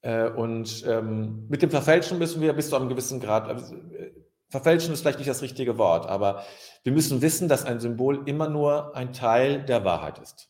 Äh, 0.07 0.31
und 0.31 0.85
ähm, 0.87 1.47
mit 1.49 1.63
dem 1.63 1.71
Verfälschen 1.71 2.19
müssen 2.19 2.41
wir 2.41 2.53
bis 2.53 2.71
zu 2.71 2.77
einem 2.77 2.89
gewissen 2.89 3.19
Grad, 3.19 3.51
äh, 3.51 4.13
verfälschen 4.49 4.93
ist 4.93 5.01
vielleicht 5.01 5.19
nicht 5.19 5.29
das 5.29 5.43
richtige 5.43 5.79
Wort, 5.79 6.07
aber 6.07 6.45
wir 6.85 6.93
müssen 6.93 7.23
wissen, 7.23 7.49
dass 7.49 7.65
ein 7.65 7.81
Symbol 7.81 8.23
immer 8.29 8.49
nur 8.49 8.95
ein 8.95 9.13
Teil 9.13 9.65
der 9.65 9.85
Wahrheit 9.85 10.21
ist. 10.21 10.49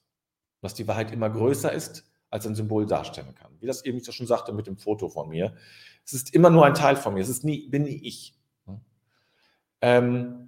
Dass 0.61 0.75
die 0.75 0.87
Wahrheit 0.87 1.11
immer 1.11 1.31
größer 1.31 1.72
ist, 1.72 2.05
als 2.37 2.46
ein 2.46 2.55
Symbol 2.55 2.87
darstellen 2.87 3.35
kann. 3.35 3.51
Wie 3.61 3.66
das 3.66 3.85
eben 3.85 4.03
schon 4.05 4.27
sagte 4.27 4.53
mit 4.53 4.66
dem 4.66 4.77
Foto 4.77 5.09
von 5.09 5.29
mir. 5.29 5.55
Es 6.05 6.12
ist 6.12 6.33
immer 6.35 6.51
nur 6.51 6.64
ein 6.64 6.75
Teil 6.75 6.96
von 6.96 7.14
mir. 7.14 7.20
Es 7.20 7.29
ist 7.29 7.44
nie, 7.44 7.68
bin 7.68 7.83
nie 7.83 8.01
ich. 8.03 8.35
Ähm, 9.81 10.46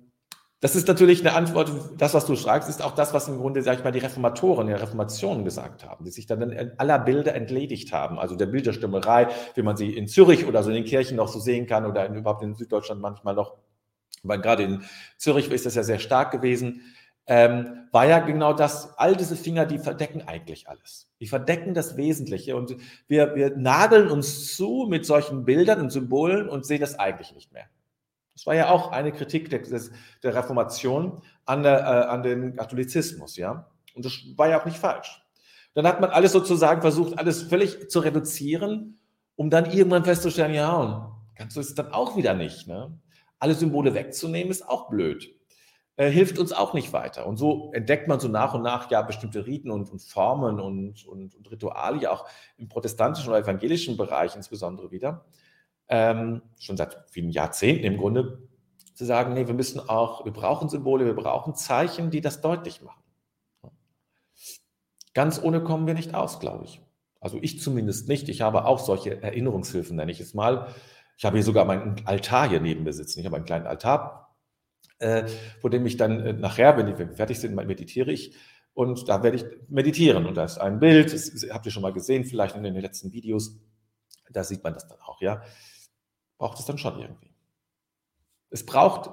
das 0.61 0.75
ist 0.75 0.89
natürlich 0.89 1.21
eine 1.21 1.37
Antwort, 1.37 1.71
das, 1.99 2.15
was 2.15 2.27
du 2.27 2.35
schreibst, 2.35 2.69
ist 2.69 2.83
auch 2.83 2.97
das, 2.97 3.15
was 3.15 3.29
im 3.29 3.39
Grunde, 3.39 3.63
sag 3.63 3.79
ich 3.79 3.85
mal, 3.85 3.93
die 3.93 4.01
Reformatoren 4.01 4.67
der 4.67 4.83
Reformation 4.83 5.45
gesagt 5.45 5.87
haben, 5.87 6.05
die 6.05 6.11
sich 6.11 6.27
dann 6.27 6.51
in 6.51 6.73
aller 6.79 6.99
Bilder 6.99 7.35
entledigt 7.35 7.93
haben. 7.93 8.19
Also 8.19 8.35
der 8.35 8.47
Bilderstimmerei, 8.47 9.29
wie 9.55 9.63
man 9.63 9.77
sie 9.77 9.97
in 9.97 10.09
Zürich 10.09 10.47
oder 10.47 10.65
so 10.65 10.71
in 10.71 10.77
den 10.77 10.85
Kirchen 10.85 11.17
noch 11.17 11.29
so 11.29 11.39
sehen 11.39 11.67
kann 11.67 11.87
oder 11.87 12.07
in, 12.07 12.17
überhaupt 12.17 12.43
in 12.43 12.57
Süddeutschland 12.57 13.01
manchmal 13.01 13.35
noch, 13.35 13.57
weil 14.25 14.41
gerade 14.41 14.65
in 14.65 14.83
Zürich 15.17 15.49
ist 15.49 15.65
das 15.65 15.77
ja 15.77 15.85
sehr 15.85 16.01
stark 16.01 16.33
gewesen, 16.33 16.83
ähm, 17.29 17.87
war 17.93 18.07
ja 18.07 18.19
genau 18.21 18.53
das, 18.53 18.99
all 18.99 19.15
diese 19.15 19.37
Finger, 19.37 19.67
die 19.67 19.79
verdecken 19.79 20.23
eigentlich 20.27 20.69
alles. 20.69 21.11
Die 21.21 21.27
verdecken 21.27 21.75
das 21.75 21.97
Wesentliche 21.97 22.57
und 22.57 22.77
wir, 23.07 23.35
wir 23.35 23.57
nageln 23.57 24.11
uns 24.11 24.57
zu 24.57 24.87
mit 24.89 25.07
solchen 25.07 25.45
Bildern 25.45 25.81
und 25.81 25.91
Symbolen 25.91 26.49
und 26.49 26.67
sehen 26.67 26.81
das 26.81 26.99
eigentlich 26.99 27.35
nicht 27.35 27.53
mehr. 27.53 27.67
Das 28.35 28.47
war 28.47 28.55
ja 28.55 28.71
auch 28.71 28.93
eine 28.93 29.13
Kritik 29.13 29.51
der, 29.51 29.61
der 30.23 30.35
Reformation 30.35 31.21
an, 31.45 31.63
der, 31.63 31.81
äh, 31.81 32.07
an 32.09 32.23
den 32.23 32.57
Katholizismus, 32.57 33.37
ja. 33.37 33.71
Und 33.95 34.05
das 34.05 34.13
war 34.37 34.49
ja 34.49 34.61
auch 34.61 34.65
nicht 34.65 34.79
falsch. 34.79 35.23
Dann 35.75 35.87
hat 35.87 36.01
man 36.01 36.11
alles 36.11 36.33
sozusagen 36.33 36.81
versucht, 36.81 37.19
alles 37.19 37.43
völlig 37.43 37.91
zu 37.91 38.01
reduzieren, 38.01 39.01
um 39.37 39.51
dann 39.51 39.71
irgendwann 39.71 40.05
festzustellen, 40.05 40.55
ja, 40.55 41.15
so 41.49 41.61
ist 41.61 41.69
es 41.69 41.75
dann 41.75 41.93
auch 41.93 42.17
wieder 42.17 42.35
nicht. 42.35 42.67
Ne? 42.67 42.99
Alle 43.39 43.55
Symbole 43.55 43.95
wegzunehmen, 43.95 44.51
ist 44.51 44.69
auch 44.69 44.89
blöd. 44.89 45.38
Äh, 45.99 46.11
hilft 46.11 46.39
uns 46.39 46.53
auch 46.53 46.75
nicht 46.75 46.93
weiter. 46.93 47.27
Und 47.27 47.39
so 47.39 47.73
entdeckt 47.73 48.07
man 48.07 48.21
so 48.21 48.29
nach 48.29 48.55
und 48.55 48.63
nach 48.63 48.89
ja 48.89 49.03
bestimmte 49.03 49.47
Riten 49.47 49.69
und, 49.73 49.91
und 49.91 50.01
Formen 50.01 50.61
und, 50.61 51.05
und, 51.09 51.35
und 51.35 51.51
Rituale, 51.51 52.01
ja 52.01 52.13
auch 52.13 52.25
im 52.57 52.69
protestantischen 52.69 53.31
oder 53.31 53.41
evangelischen 53.41 53.97
Bereich 53.97 54.37
insbesondere 54.37 54.93
wieder, 54.93 55.25
ähm, 55.89 56.43
schon 56.61 56.77
seit 56.77 57.05
vielen 57.11 57.31
Jahrzehnten 57.31 57.85
im 57.85 57.97
Grunde, 57.97 58.47
zu 58.95 59.07
sagen, 59.07 59.35
nee, 59.35 59.49
wir 59.49 59.55
müssen 59.55 59.89
auch, 59.89 60.25
wir 60.25 60.33
brauchen 60.33 60.69
Symbole, 60.69 61.05
wir 61.05 61.17
brauchen 61.17 61.57
Zeichen, 61.57 62.13
die 62.13 62.21
das 62.21 62.41
deutlich 62.41 62.81
machen. 62.81 63.03
Ganz 65.15 65.43
ohne 65.43 65.65
kommen 65.65 65.89
wir 65.89 65.95
nicht 65.95 66.15
aus, 66.15 66.39
glaube 66.39 66.65
ich. 66.65 66.81
Also 67.19 67.39
ich 67.43 67.61
zumindest 67.61 68.09
nicht. 68.09 68.29
Ich 68.29 68.41
habe 68.41 68.67
auch 68.67 68.79
solche 68.79 69.21
Erinnerungshilfen, 69.21 69.97
nenne 69.97 70.13
ich 70.13 70.21
es 70.21 70.33
mal. 70.33 70.69
Ich 71.17 71.25
habe 71.25 71.37
hier 71.39 71.45
sogar 71.45 71.65
meinen 71.65 72.07
Altar 72.07 72.49
hier 72.49 72.61
neben 72.61 72.85
mir 72.85 72.93
sitzen. 72.93 73.19
Ich 73.19 73.27
habe 73.27 73.35
einen 73.35 73.45
kleinen 73.45 73.67
Altar, 73.67 74.28
äh, 74.99 75.27
vor 75.61 75.71
dem 75.71 75.87
ich 75.87 75.97
dann 75.97 76.21
äh, 76.21 76.33
nachher, 76.33 76.77
wenn 76.77 76.99
wir 76.99 77.09
fertig 77.13 77.41
sind, 77.41 77.55
meditiere 77.55 78.13
ich. 78.13 78.37
Und 78.75 79.09
da 79.09 79.23
werde 79.23 79.37
ich 79.37 79.45
meditieren. 79.69 80.27
Und 80.27 80.37
da 80.37 80.45
ist 80.45 80.59
ein 80.59 80.79
Bild, 80.79 81.13
das 81.13 81.33
habt 81.51 81.67
ihr 81.67 81.73
schon 81.73 81.83
mal 81.83 81.93
gesehen, 81.93 82.25
vielleicht 82.25 82.57
in 82.57 82.63
den 82.63 82.75
letzten 82.77 83.13
Videos. 83.13 83.59
Da 84.31 84.45
sieht 84.45 84.63
man 84.63 84.75
das 84.75 84.87
dann 84.87 85.01
auch, 85.01 85.21
ja 85.21 85.43
braucht 86.39 86.59
es 86.59 86.65
dann 86.65 86.79
schon 86.79 86.99
irgendwie. 86.99 87.35
Es 88.51 88.65
braucht, 88.65 89.11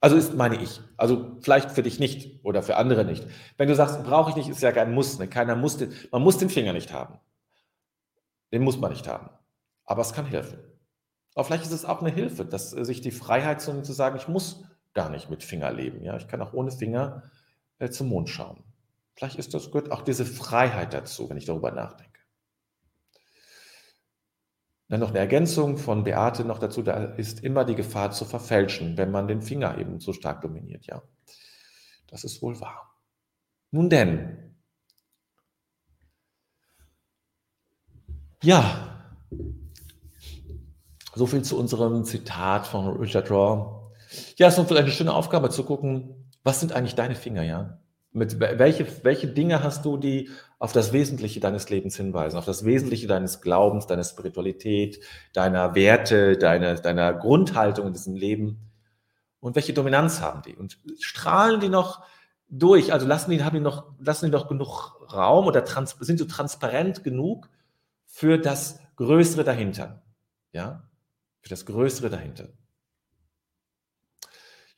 also 0.00 0.16
ist 0.16 0.34
meine 0.34 0.62
ich, 0.62 0.80
also 0.96 1.36
vielleicht 1.40 1.72
für 1.72 1.82
dich 1.82 1.98
nicht 1.98 2.44
oder 2.44 2.62
für 2.62 2.76
andere 2.76 3.04
nicht. 3.04 3.26
Wenn 3.56 3.68
du 3.68 3.74
sagst, 3.74 4.04
brauche 4.04 4.30
ich 4.30 4.36
nicht, 4.36 4.48
ist 4.48 4.62
ja 4.62 4.70
kein 4.70 4.94
Muss. 4.94 5.18
Ne? 5.18 5.26
Keiner 5.26 5.56
muss 5.56 5.78
den, 5.78 5.92
man 6.12 6.22
muss 6.22 6.38
den 6.38 6.50
Finger 6.50 6.74
nicht 6.74 6.92
haben. 6.92 7.18
Den 8.52 8.62
muss 8.62 8.78
man 8.78 8.92
nicht 8.92 9.08
haben. 9.08 9.30
Aber 9.84 10.02
es 10.02 10.12
kann 10.12 10.26
helfen. 10.26 10.58
Aber 11.34 11.44
vielleicht 11.44 11.64
ist 11.64 11.72
es 11.72 11.84
auch 11.84 12.00
eine 12.00 12.10
Hilfe, 12.10 12.44
dass 12.44 12.72
äh, 12.72 12.84
sich 12.84 13.00
die 13.00 13.10
Freiheit 13.10 13.60
zu, 13.60 13.82
zu 13.82 13.92
sagen, 13.92 14.16
ich 14.16 14.28
muss 14.28 14.64
gar 14.98 15.10
nicht 15.10 15.30
mit 15.30 15.44
Finger 15.44 15.70
leben. 15.70 16.02
Ja? 16.02 16.16
Ich 16.16 16.26
kann 16.26 16.42
auch 16.42 16.52
ohne 16.52 16.72
Finger 16.72 17.22
äh, 17.78 17.88
zum 17.88 18.08
Mond 18.08 18.28
schauen. 18.28 18.64
Vielleicht 19.14 19.38
ist 19.38 19.54
das, 19.54 19.70
gehört 19.70 19.92
auch 19.92 20.02
diese 20.02 20.26
Freiheit 20.26 20.92
dazu, 20.92 21.30
wenn 21.30 21.36
ich 21.36 21.44
darüber 21.44 21.70
nachdenke. 21.70 22.18
Dann 24.88 24.98
noch 24.98 25.10
eine 25.10 25.20
Ergänzung 25.20 25.78
von 25.78 26.02
Beate 26.02 26.44
noch 26.44 26.58
dazu, 26.58 26.82
da 26.82 26.94
ist 27.14 27.44
immer 27.44 27.64
die 27.64 27.76
Gefahr 27.76 28.10
zu 28.10 28.24
verfälschen, 28.24 28.98
wenn 28.98 29.12
man 29.12 29.28
den 29.28 29.40
Finger 29.40 29.78
eben 29.78 30.00
so 30.00 30.12
stark 30.12 30.40
dominiert, 30.40 30.86
ja. 30.86 31.00
Das 32.08 32.24
ist 32.24 32.42
wohl 32.42 32.60
wahr. 32.60 32.98
Nun 33.70 33.88
denn, 33.88 34.56
ja, 38.42 39.06
so 41.14 41.26
viel 41.26 41.42
zu 41.42 41.56
unserem 41.56 42.04
Zitat 42.04 42.66
von 42.66 42.96
Richard 42.96 43.30
Raw. 43.30 43.77
Ja, 44.36 44.48
es 44.48 44.58
ist 44.58 44.66
vielleicht 44.66 44.84
eine 44.84 44.92
schöne 44.92 45.12
Aufgabe 45.12 45.50
zu 45.50 45.64
gucken, 45.64 46.30
was 46.42 46.60
sind 46.60 46.72
eigentlich 46.72 46.94
deine 46.94 47.14
Finger, 47.14 47.42
ja? 47.42 47.78
Mit 48.10 48.40
welche, 48.40 48.86
welche 49.04 49.26
Dinge 49.26 49.62
hast 49.62 49.84
du, 49.84 49.98
die 49.98 50.30
auf 50.58 50.72
das 50.72 50.92
Wesentliche 50.92 51.40
deines 51.40 51.68
Lebens 51.68 51.96
hinweisen, 51.96 52.38
auf 52.38 52.46
das 52.46 52.64
Wesentliche 52.64 53.06
deines 53.06 53.42
Glaubens, 53.42 53.86
deiner 53.86 54.02
Spiritualität, 54.02 55.04
deiner 55.34 55.74
Werte, 55.74 56.38
deiner, 56.38 56.74
deiner 56.76 57.12
Grundhaltung 57.12 57.86
in 57.86 57.92
diesem 57.92 58.16
Leben? 58.16 58.70
Und 59.40 59.56
welche 59.56 59.72
Dominanz 59.74 60.20
haben 60.20 60.42
die? 60.42 60.56
Und 60.56 60.78
strahlen 60.98 61.60
die 61.60 61.68
noch 61.68 62.02
durch? 62.48 62.92
Also 62.92 63.06
lassen 63.06 63.30
die, 63.30 63.44
haben 63.44 63.54
die 63.54 63.60
noch, 63.60 63.92
lassen 63.98 64.26
die 64.26 64.32
noch 64.32 64.48
genug 64.48 64.96
Raum 65.12 65.46
oder 65.46 65.64
trans, 65.64 65.96
sind 66.00 66.18
so 66.18 66.24
transparent 66.24 67.04
genug 67.04 67.48
für 68.06 68.38
das 68.38 68.80
Größere 68.96 69.44
dahinter? 69.44 70.02
Ja? 70.52 70.88
Für 71.40 71.50
das 71.50 71.66
Größere 71.66 72.10
dahinter. 72.10 72.48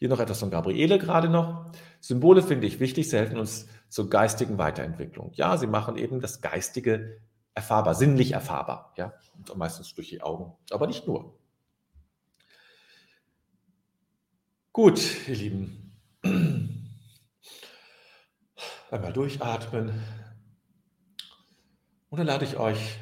Hier 0.01 0.09
noch 0.09 0.19
etwas 0.19 0.41
von 0.41 0.51
Gabriele 0.51 0.99
gerade 0.99 1.29
noch. 1.29 1.71
Symbole 2.01 2.43
finde 2.43 2.67
ich 2.67 2.81
wichtig, 2.81 3.11
sie 3.11 3.19
helfen 3.19 3.39
uns 3.39 3.69
zur 3.91 4.09
geistigen 4.09 4.57
Weiterentwicklung. 4.57 5.31
Ja, 5.35 5.59
sie 5.59 5.67
machen 5.67 5.99
eben 5.99 6.23
das 6.23 6.41
Geistige 6.41 7.21
erfahrbar, 7.53 7.95
sinnlich 7.95 8.33
erfahrbar. 8.33 8.95
Ja, 8.97 9.13
und 9.37 9.55
meistens 9.59 9.95
durch 9.95 10.09
die 10.09 10.23
Augen, 10.23 10.57
aber 10.71 10.87
nicht 10.87 11.07
nur. 11.07 11.39
Gut, 14.73 15.29
ihr 15.29 15.37
Lieben. 15.37 15.93
Einmal 18.91 19.13
durchatmen. 19.13 20.03
Und 22.09 22.19
dann 22.19 22.27
lade 22.27 22.47
ich 22.47 22.57
euch 22.57 22.97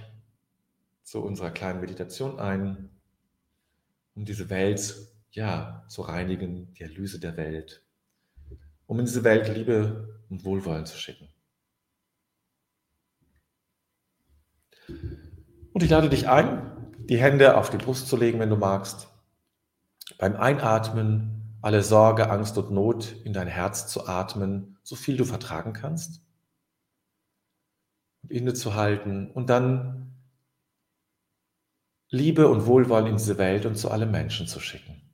zu 1.05 1.23
unserer 1.23 1.53
kleinen 1.53 1.81
Meditation 1.81 2.41
ein, 2.41 2.91
um 4.17 4.25
diese 4.25 4.51
Welt 4.51 4.97
ja, 5.31 5.85
zu 5.89 6.03
reinigen, 6.03 6.75
die 6.75 6.83
Erlöse 6.83 7.21
der 7.21 7.37
Welt, 7.37 7.85
um 8.87 8.99
in 8.99 9.07
diese 9.07 9.25
Welt 9.25 9.49
Liebe 9.55 10.21
und 10.29 10.45
Wohlwollen 10.45 10.87
zu 10.87 10.97
schicken. 10.97 11.29
Und 15.73 15.83
ich 15.83 15.91
lade 15.91 16.09
dich 16.09 16.29
ein, 16.29 16.97
die 17.09 17.19
Hände 17.19 17.57
auf 17.57 17.71
die 17.71 17.77
Brust 17.77 18.09
zu 18.09 18.17
legen, 18.17 18.41
wenn 18.41 18.51
du 18.51 18.57
magst. 18.57 19.09
Beim 20.19 20.37
Einatmen 20.37 21.39
alle 21.61 21.83
Sorge, 21.83 22.31
Angst 22.31 22.57
und 22.57 22.71
Not 22.71 23.15
in 23.25 23.33
dein 23.33 23.49
Herz 23.49 23.89
zu 23.89 24.07
atmen, 24.07 24.79
so 24.83 24.97
viel 24.97 25.17
du 25.17 25.25
vertragen 25.25 25.73
kannst. 25.73 26.23
Innezuhalten 28.29 29.31
und 29.31 29.51
dann 29.51 30.15
Liebe 32.11 32.49
und 32.49 32.67
Wohlwollen 32.67 33.07
in 33.07 33.17
diese 33.17 33.39
Welt 33.39 33.67
und 33.67 33.77
zu 33.77 33.91
allen 33.91 34.11
Menschen 34.11 34.47
zu 34.47 34.61
schicken. 34.61 35.08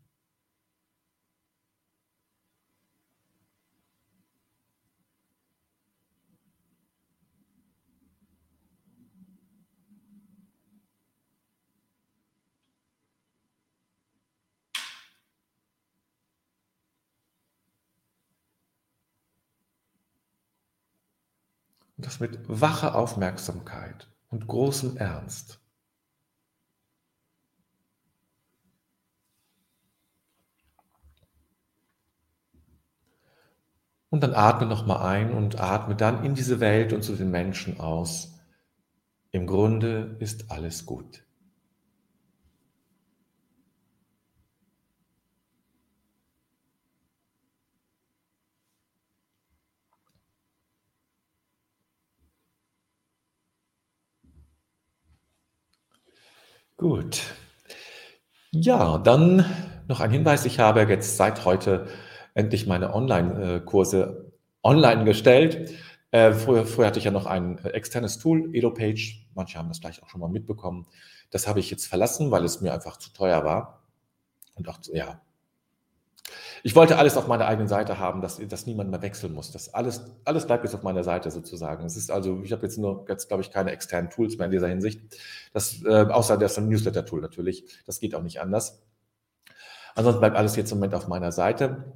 Das 22.04 22.20
mit 22.20 22.38
wacher 22.46 22.96
Aufmerksamkeit 22.96 24.10
und 24.28 24.46
großem 24.46 24.98
Ernst. 24.98 25.58
Und 34.10 34.20
dann 34.20 34.34
atme 34.34 34.66
nochmal 34.66 34.98
ein 34.98 35.32
und 35.32 35.58
atme 35.58 35.96
dann 35.96 36.24
in 36.24 36.34
diese 36.34 36.60
Welt 36.60 36.92
und 36.92 37.02
zu 37.02 37.16
den 37.16 37.30
Menschen 37.30 37.80
aus. 37.80 38.38
Im 39.30 39.46
Grunde 39.46 40.16
ist 40.20 40.50
alles 40.50 40.84
gut. 40.84 41.23
Gut. 56.76 57.22
Ja, 58.50 58.98
dann 58.98 59.44
noch 59.88 60.00
ein 60.00 60.10
Hinweis. 60.10 60.44
Ich 60.44 60.58
habe 60.58 60.82
jetzt 60.82 61.16
seit 61.16 61.44
heute 61.44 61.86
endlich 62.34 62.66
meine 62.66 62.94
Online-Kurse 62.94 64.32
online 64.62 65.04
gestellt. 65.04 65.72
Äh, 66.10 66.32
früher, 66.32 66.66
früher 66.66 66.86
hatte 66.86 66.98
ich 66.98 67.04
ja 67.04 67.10
noch 67.10 67.26
ein 67.26 67.58
externes 67.58 68.18
Tool, 68.18 68.54
EloPage. 68.54 69.26
Manche 69.34 69.58
haben 69.58 69.68
das 69.68 69.78
vielleicht 69.78 70.02
auch 70.02 70.08
schon 70.08 70.20
mal 70.20 70.28
mitbekommen. 70.28 70.86
Das 71.30 71.46
habe 71.46 71.60
ich 71.60 71.70
jetzt 71.70 71.86
verlassen, 71.86 72.30
weil 72.30 72.44
es 72.44 72.60
mir 72.60 72.72
einfach 72.72 72.96
zu 72.96 73.12
teuer 73.12 73.44
war. 73.44 73.82
Und 74.54 74.68
auch, 74.68 74.78
ja, 74.92 75.20
ich 76.62 76.74
wollte 76.74 76.96
alles 76.96 77.16
auf 77.16 77.26
meiner 77.26 77.46
eigenen 77.46 77.68
Seite 77.68 77.98
haben, 77.98 78.22
dass, 78.22 78.40
dass 78.48 78.66
niemand 78.66 78.90
mehr 78.90 79.02
wechseln 79.02 79.34
muss. 79.34 79.52
Das 79.52 79.74
alles, 79.74 80.02
alles 80.24 80.46
bleibt 80.46 80.64
jetzt 80.64 80.74
auf 80.74 80.82
meiner 80.82 81.04
Seite 81.04 81.30
sozusagen. 81.30 81.84
Es 81.84 81.96
ist 81.96 82.10
also, 82.10 82.40
ich 82.42 82.52
habe 82.52 82.62
jetzt 82.62 82.78
nur, 82.78 83.04
jetzt 83.08 83.28
glaube 83.28 83.42
ich, 83.42 83.50
keine 83.50 83.70
externen 83.70 84.10
Tools 84.10 84.38
mehr 84.38 84.46
in 84.46 84.50
dieser 84.50 84.68
Hinsicht. 84.68 85.00
Das, 85.52 85.82
äh, 85.84 86.06
außer 86.06 86.38
das 86.38 86.58
Newsletter-Tool 86.58 87.20
natürlich. 87.20 87.66
Das 87.86 88.00
geht 88.00 88.14
auch 88.14 88.22
nicht 88.22 88.40
anders. 88.40 88.82
Ansonsten 89.94 90.20
bleibt 90.20 90.36
alles 90.36 90.56
jetzt 90.56 90.72
im 90.72 90.78
Moment 90.78 90.94
auf 90.94 91.06
meiner 91.06 91.32
Seite. 91.32 91.92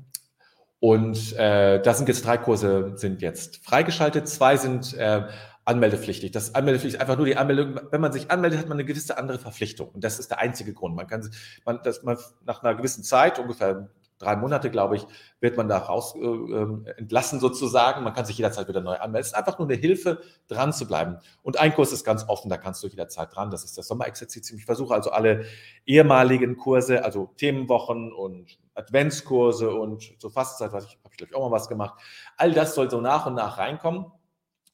Und 0.80 1.32
äh, 1.36 1.80
da 1.80 1.94
sind 1.94 2.08
jetzt 2.08 2.24
drei 2.24 2.36
Kurse 2.36 2.92
sind 2.96 3.20
jetzt 3.20 3.64
freigeschaltet, 3.64 4.28
zwei 4.28 4.56
sind 4.56 4.94
äh, 4.94 5.26
anmeldepflichtig. 5.64 6.30
Das 6.30 6.54
Anmeldepflicht 6.54 6.94
ist 6.94 7.00
einfach 7.00 7.16
nur 7.16 7.26
die 7.26 7.36
Anmeldung. 7.36 7.80
Wenn 7.90 8.00
man 8.00 8.12
sich 8.12 8.30
anmeldet, 8.30 8.60
hat 8.60 8.68
man 8.68 8.76
eine 8.76 8.84
gewisse 8.84 9.18
andere 9.18 9.38
Verpflichtung. 9.38 9.88
Und 9.88 10.04
das 10.04 10.18
ist 10.18 10.30
der 10.30 10.38
einzige 10.38 10.72
Grund. 10.72 10.94
Man 10.94 11.06
kann, 11.06 11.28
man, 11.64 11.82
dass 11.82 12.02
man 12.04 12.16
nach 12.44 12.62
einer 12.62 12.76
gewissen 12.76 13.02
Zeit, 13.02 13.38
ungefähr 13.38 13.88
drei 14.18 14.36
Monate, 14.36 14.70
glaube 14.70 14.96
ich, 14.96 15.06
wird 15.40 15.56
man 15.56 15.68
da 15.68 15.78
raus 15.78 16.14
äh, 16.14 16.18
ähm, 16.18 16.86
entlassen 16.96 17.40
sozusagen. 17.40 18.04
Man 18.04 18.12
kann 18.14 18.24
sich 18.24 18.36
jederzeit 18.36 18.68
wieder 18.68 18.80
neu 18.80 18.96
anmelden. 18.96 19.20
Es 19.20 19.28
ist 19.28 19.34
einfach 19.34 19.58
nur 19.58 19.68
eine 19.68 19.76
Hilfe, 19.76 20.20
dran 20.48 20.72
zu 20.72 20.86
bleiben. 20.86 21.18
Und 21.42 21.58
ein 21.58 21.74
Kurs 21.74 21.92
ist 21.92 22.04
ganz 22.04 22.28
offen, 22.28 22.48
da 22.48 22.56
kannst 22.56 22.82
du 22.82 22.88
jederzeit 22.88 23.34
dran. 23.34 23.50
Das 23.50 23.64
ist 23.64 23.78
das 23.78 23.86
Sommerexerzitium. 23.88 24.58
Ich 24.58 24.64
versuche 24.64 24.94
also 24.94 25.10
alle 25.10 25.44
ehemaligen 25.86 26.56
Kurse, 26.56 27.04
also 27.04 27.30
Themenwochen 27.36 28.12
und 28.12 28.58
Adventskurse 28.74 29.70
und 29.72 30.20
zur 30.20 30.30
Fastenzeit, 30.30 30.72
was 30.72 30.84
ich, 30.84 30.98
habe 31.04 31.10
ich 31.10 31.16
glaube 31.16 31.30
ich 31.30 31.36
auch 31.36 31.48
mal 31.48 31.54
was 31.54 31.68
gemacht. 31.68 32.00
All 32.36 32.52
das 32.52 32.74
soll 32.74 32.90
so 32.90 33.00
nach 33.00 33.26
und 33.26 33.34
nach 33.34 33.58
reinkommen 33.58 34.06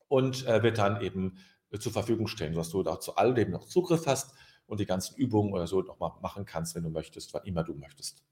und 0.09 0.47
äh, 0.47 0.63
wird 0.63 0.79
dann 0.79 1.01
eben 1.01 1.39
äh, 1.71 1.79
zur 1.79 1.93
Verfügung 1.93 2.27
stehen, 2.27 2.55
sodass 2.55 2.71
du 2.71 2.83
da 2.83 3.01
zu 3.01 3.17
all 3.17 3.35
dem 3.35 3.51
noch 3.51 3.65
Zugriff 3.65 4.07
hast 4.07 4.35
und 4.67 4.81
die 4.81 4.87
ganzen 4.87 5.17
Übungen 5.17 5.53
oder 5.53 5.67
so 5.67 5.83
nochmal 5.83 6.13
machen 6.23 6.45
kannst, 6.45 6.75
wenn 6.75 6.85
du 6.85 6.91
möchtest, 6.91 7.35
wann 7.35 7.45
immer 7.45 7.65
du 7.65 7.75
möchtest. 7.75 8.23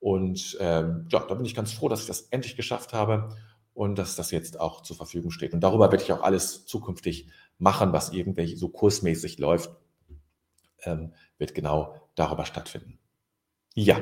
Und 0.00 0.56
ähm, 0.60 1.06
ja, 1.10 1.20
da 1.20 1.34
bin 1.34 1.44
ich 1.44 1.54
ganz 1.54 1.72
froh, 1.72 1.88
dass 1.88 2.00
ich 2.00 2.06
das 2.06 2.22
endlich 2.22 2.56
geschafft 2.56 2.92
habe 2.94 3.36
und 3.74 3.98
dass 3.98 4.16
das 4.16 4.30
jetzt 4.30 4.58
auch 4.58 4.82
zur 4.82 4.96
Verfügung 4.96 5.30
steht. 5.30 5.52
Und 5.52 5.60
darüber 5.60 5.90
werde 5.90 6.02
ich 6.02 6.12
auch 6.12 6.22
alles 6.22 6.64
zukünftig 6.66 7.28
machen, 7.58 7.92
was 7.92 8.12
irgendwelche 8.12 8.56
so 8.56 8.70
kursmäßig 8.70 9.38
läuft, 9.38 9.70
ähm, 10.82 11.12
wird 11.38 11.54
genau 11.54 11.94
darüber 12.14 12.46
stattfinden. 12.46 12.98
Ja, 13.74 14.00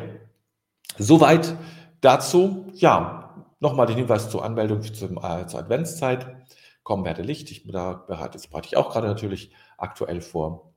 soweit 0.99 1.57
dazu. 2.01 2.71
Ja, 2.75 3.47
nochmal 3.61 3.87
den 3.87 3.97
Hinweis 3.97 4.31
zur 4.31 4.45
Anmeldung 4.45 4.83
zum, 4.83 5.19
äh, 5.19 5.47
zur 5.47 5.61
Adventszeit. 5.61 6.37
Komm, 6.85 7.05
werde 7.05 7.23
Licht. 7.23 7.51
Ich, 7.51 7.67
da 7.67 7.93
bereite, 7.93 8.39
bereite 8.49 8.69
ich 8.69 8.77
auch 8.77 8.91
gerade 8.91 9.09
natürlich 9.09 9.53
aktuell 9.77 10.21
vor. 10.21 10.73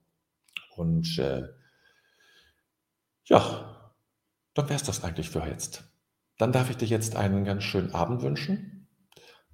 Und 0.76 1.18
äh, 1.20 1.48
ja, 3.26 3.81
dann 4.54 4.70
wäre 4.70 4.78
es 4.78 4.84
das 4.84 5.04
eigentlich 5.04 5.30
für 5.30 5.46
jetzt. 5.46 5.84
Dann 6.38 6.52
darf 6.52 6.70
ich 6.70 6.78
dir 6.78 6.88
jetzt 6.88 7.16
einen 7.16 7.46
ganz 7.46 7.64
schönen 7.64 7.94
Abend 7.94 8.22
wünschen, 8.22 8.88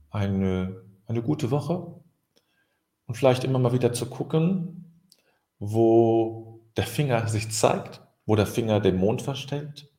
eine, 0.10 0.84
eine 1.06 1.22
gute 1.22 1.52
Woche 1.52 2.02
und 3.06 3.16
vielleicht 3.16 3.44
immer 3.44 3.60
mal 3.60 3.74
wieder 3.74 3.94
zu 3.94 4.06
gucken, 4.08 5.10
wo 5.60 6.66
der 6.78 6.86
Finger 6.86 7.28
sich 7.28 7.52
zeigt, 7.52 8.02
wo 8.26 8.36
der 8.36 8.48
Finger 8.48 8.80
den 8.80 8.98
Mond 8.98 9.22
verstellt 9.22 9.92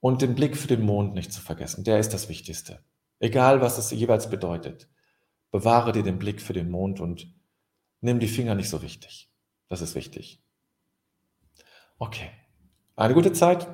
und 0.00 0.22
den 0.22 0.34
Blick 0.34 0.56
für 0.56 0.68
den 0.68 0.82
Mond 0.82 1.14
nicht 1.14 1.32
zu 1.32 1.40
vergessen. 1.40 1.84
Der 1.84 1.98
ist 1.98 2.12
das 2.12 2.28
Wichtigste. 2.28 2.84
Egal, 3.18 3.60
was 3.60 3.78
es 3.78 3.90
jeweils 3.90 4.30
bedeutet. 4.30 4.88
Bewahre 5.50 5.92
dir 5.92 6.02
den 6.02 6.18
Blick 6.18 6.40
für 6.40 6.52
den 6.52 6.70
Mond 6.70 7.00
und 7.00 7.34
nimm 8.00 8.20
die 8.20 8.28
Finger 8.28 8.54
nicht 8.54 8.70
so 8.70 8.82
wichtig. 8.82 9.30
Das 9.68 9.82
ist 9.82 9.94
wichtig. 9.94 10.42
Okay. 11.98 12.30
Eine 12.96 13.14
gute 13.14 13.32
Zeit 13.32 13.68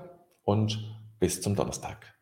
und 0.46 0.96
bis 1.18 1.42
zum 1.42 1.54
Donnerstag. 1.54 2.15